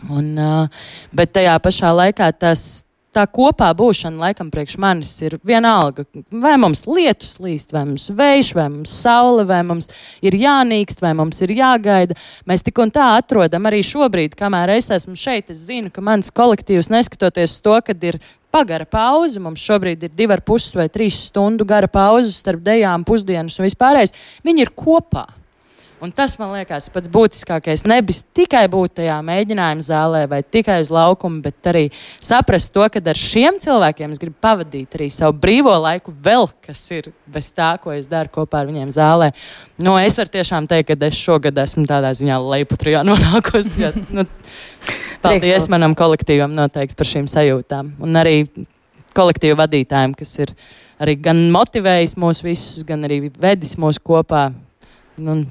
[0.06, 2.85] Un, uh, bet tajā pašā laikā tas,
[3.16, 6.04] tā kopā būšana, laikam, priekš manis ir vienalga.
[6.30, 9.88] Vai mums lietus līst, vai mums vējš, vai mums saule, vai mums
[10.24, 12.16] ir jānīkst, vai mums ir jāgaida.
[12.48, 15.52] Mēs tik un tā atrodam arī šobrīd, kamēr es esmu šeit.
[15.54, 18.20] Es zinu, ka mans kolektīvs, neskatoties to, ka ir
[18.54, 23.04] pagara pauze, mums šobrīd ir divi ar pus vai trīs stundu gara pauze starp dejām,
[23.06, 24.14] pusdienas un vispārējais,
[24.46, 25.26] viņi ir kopā.
[25.96, 27.86] Un tas man liekas pats būtiskākais.
[27.88, 31.86] Nevis tikai būt tajā mēģinājuma zālē vai tikai uz laukuma, bet arī
[32.20, 36.84] saprast to, ka ar šiem cilvēkiem es gribu pavadīt arī savu brīvo laiku, vēl kas
[36.92, 39.30] ir bez tā, ko es daru kopā ar viņiem zālē.
[39.80, 43.88] Nu, es varu tiešām teikt, ka es šogad esmu tādā ziņā leiputrijā nonākusi.
[44.12, 44.28] Nu,
[45.24, 47.94] paldies manam kolektīvam noteikti par šīm sajūtām.
[48.04, 48.42] Un arī
[49.16, 50.52] kolektīvu vadītājiem, kas ir
[51.00, 54.50] arī gan motivējis mūs visus, gan arī vedis mūs kopā.
[55.16, 55.46] Nu,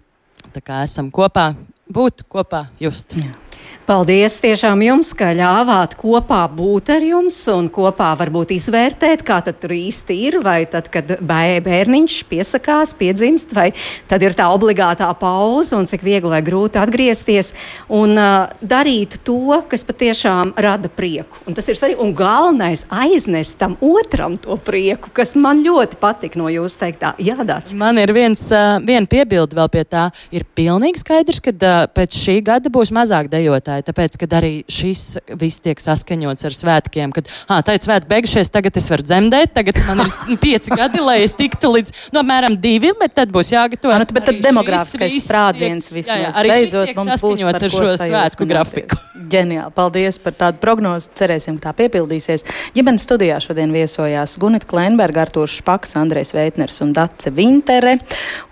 [0.55, 1.49] Tā kā esam kopā,
[1.91, 3.17] būt kopā, just.
[3.19, 3.44] Jā.
[3.85, 9.59] Paldies tiešām jums, ka ļāvāt kopā būt ar jums un kopā varbūt izvērtēt, kā tad
[9.61, 13.67] tur īsti ir, vai tad, kad bērniņš piesakās, piedzimst, vai
[14.09, 17.51] tad ir tā obligātā pauze un cik viegli vai grūti atgriezties
[17.93, 21.43] un uh, darīt to, kas patiešām rada prieku.
[21.45, 22.01] Un tas ir svarīgi.
[22.01, 27.13] Un galvenais aiznest tam otram to prieku, kas man ļoti patika no jūsu teiktā.
[27.21, 27.77] Jā, Dāts.
[27.77, 30.09] Man ir viens, uh, viena piebilde vēl pie tā.
[30.33, 34.51] Ir pilnīgi skaidrs, ka uh, pēc šī gada būs mazāk dejotāji priekšsēdētāji, tāpēc, ka arī
[34.71, 35.03] šis
[35.39, 39.53] viss tiek saskaņots ar svētkiem, kad, ah, tā ir svētki beigušies, tagad es varu dzemdēt,
[39.55, 43.31] tagad man ir pieci gadi, lai es tiktu līdz, no nu, apmēram divi, bet tad
[43.33, 44.05] būs jāgatavojas.
[44.05, 46.15] Nu, bet tad demogrāfiskais sprādziens vismaz.
[46.15, 48.99] Jā, jā, arī beidzot mums būs ar šo svētku grafiku.
[49.35, 52.43] Ģeniāli, paldies par tādu prognozi, cerēsim, ka tā piepildīsies.
[52.75, 57.95] Ģimenes studijā šodien viesojās Gunita Klenberga, Artūrs Špaks, Andrejs Veitners un Dace Vintere.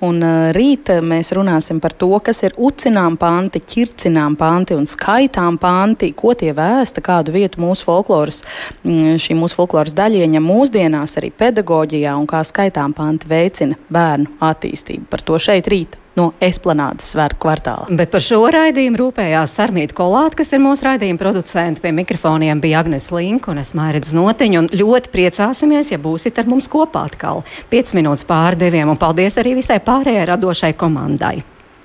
[0.07, 0.23] Un
[0.55, 6.35] rīt mēs runāsim par to, kas ir ucinām panti, ķircinām panti un skaitām panti, ko
[6.37, 8.43] tie vēsta, kādu vietu mūsu folkloras,
[8.83, 14.39] mm, šī mūsu folkloras daļa ieņem mūsdienās arī pedagoģijā un kā skaitām panti veicina bērnu
[14.43, 15.09] attīstību.
[15.11, 17.87] Par to šeit rīt no Esplanādes svētku kvartāla.
[17.97, 21.81] Bet par šo raidījumu rūpējās Sarmīta Kolāte, kas ir mūsu raidījuma producents.
[21.83, 24.63] Pie mikrofoniem bija Agnes Link un es Mairidz Notiņu.
[24.63, 28.93] Un ļoti priecāsimies, ja būsit ar mums kopā atkal 5 minūtes pār diviem.
[28.93, 31.39] Un paldies arī visai pārējai radošai komandai.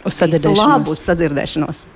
[0.05, 0.67] Uz sadzirdēšanos.
[0.67, 1.87] Labu sadzirdēšanos!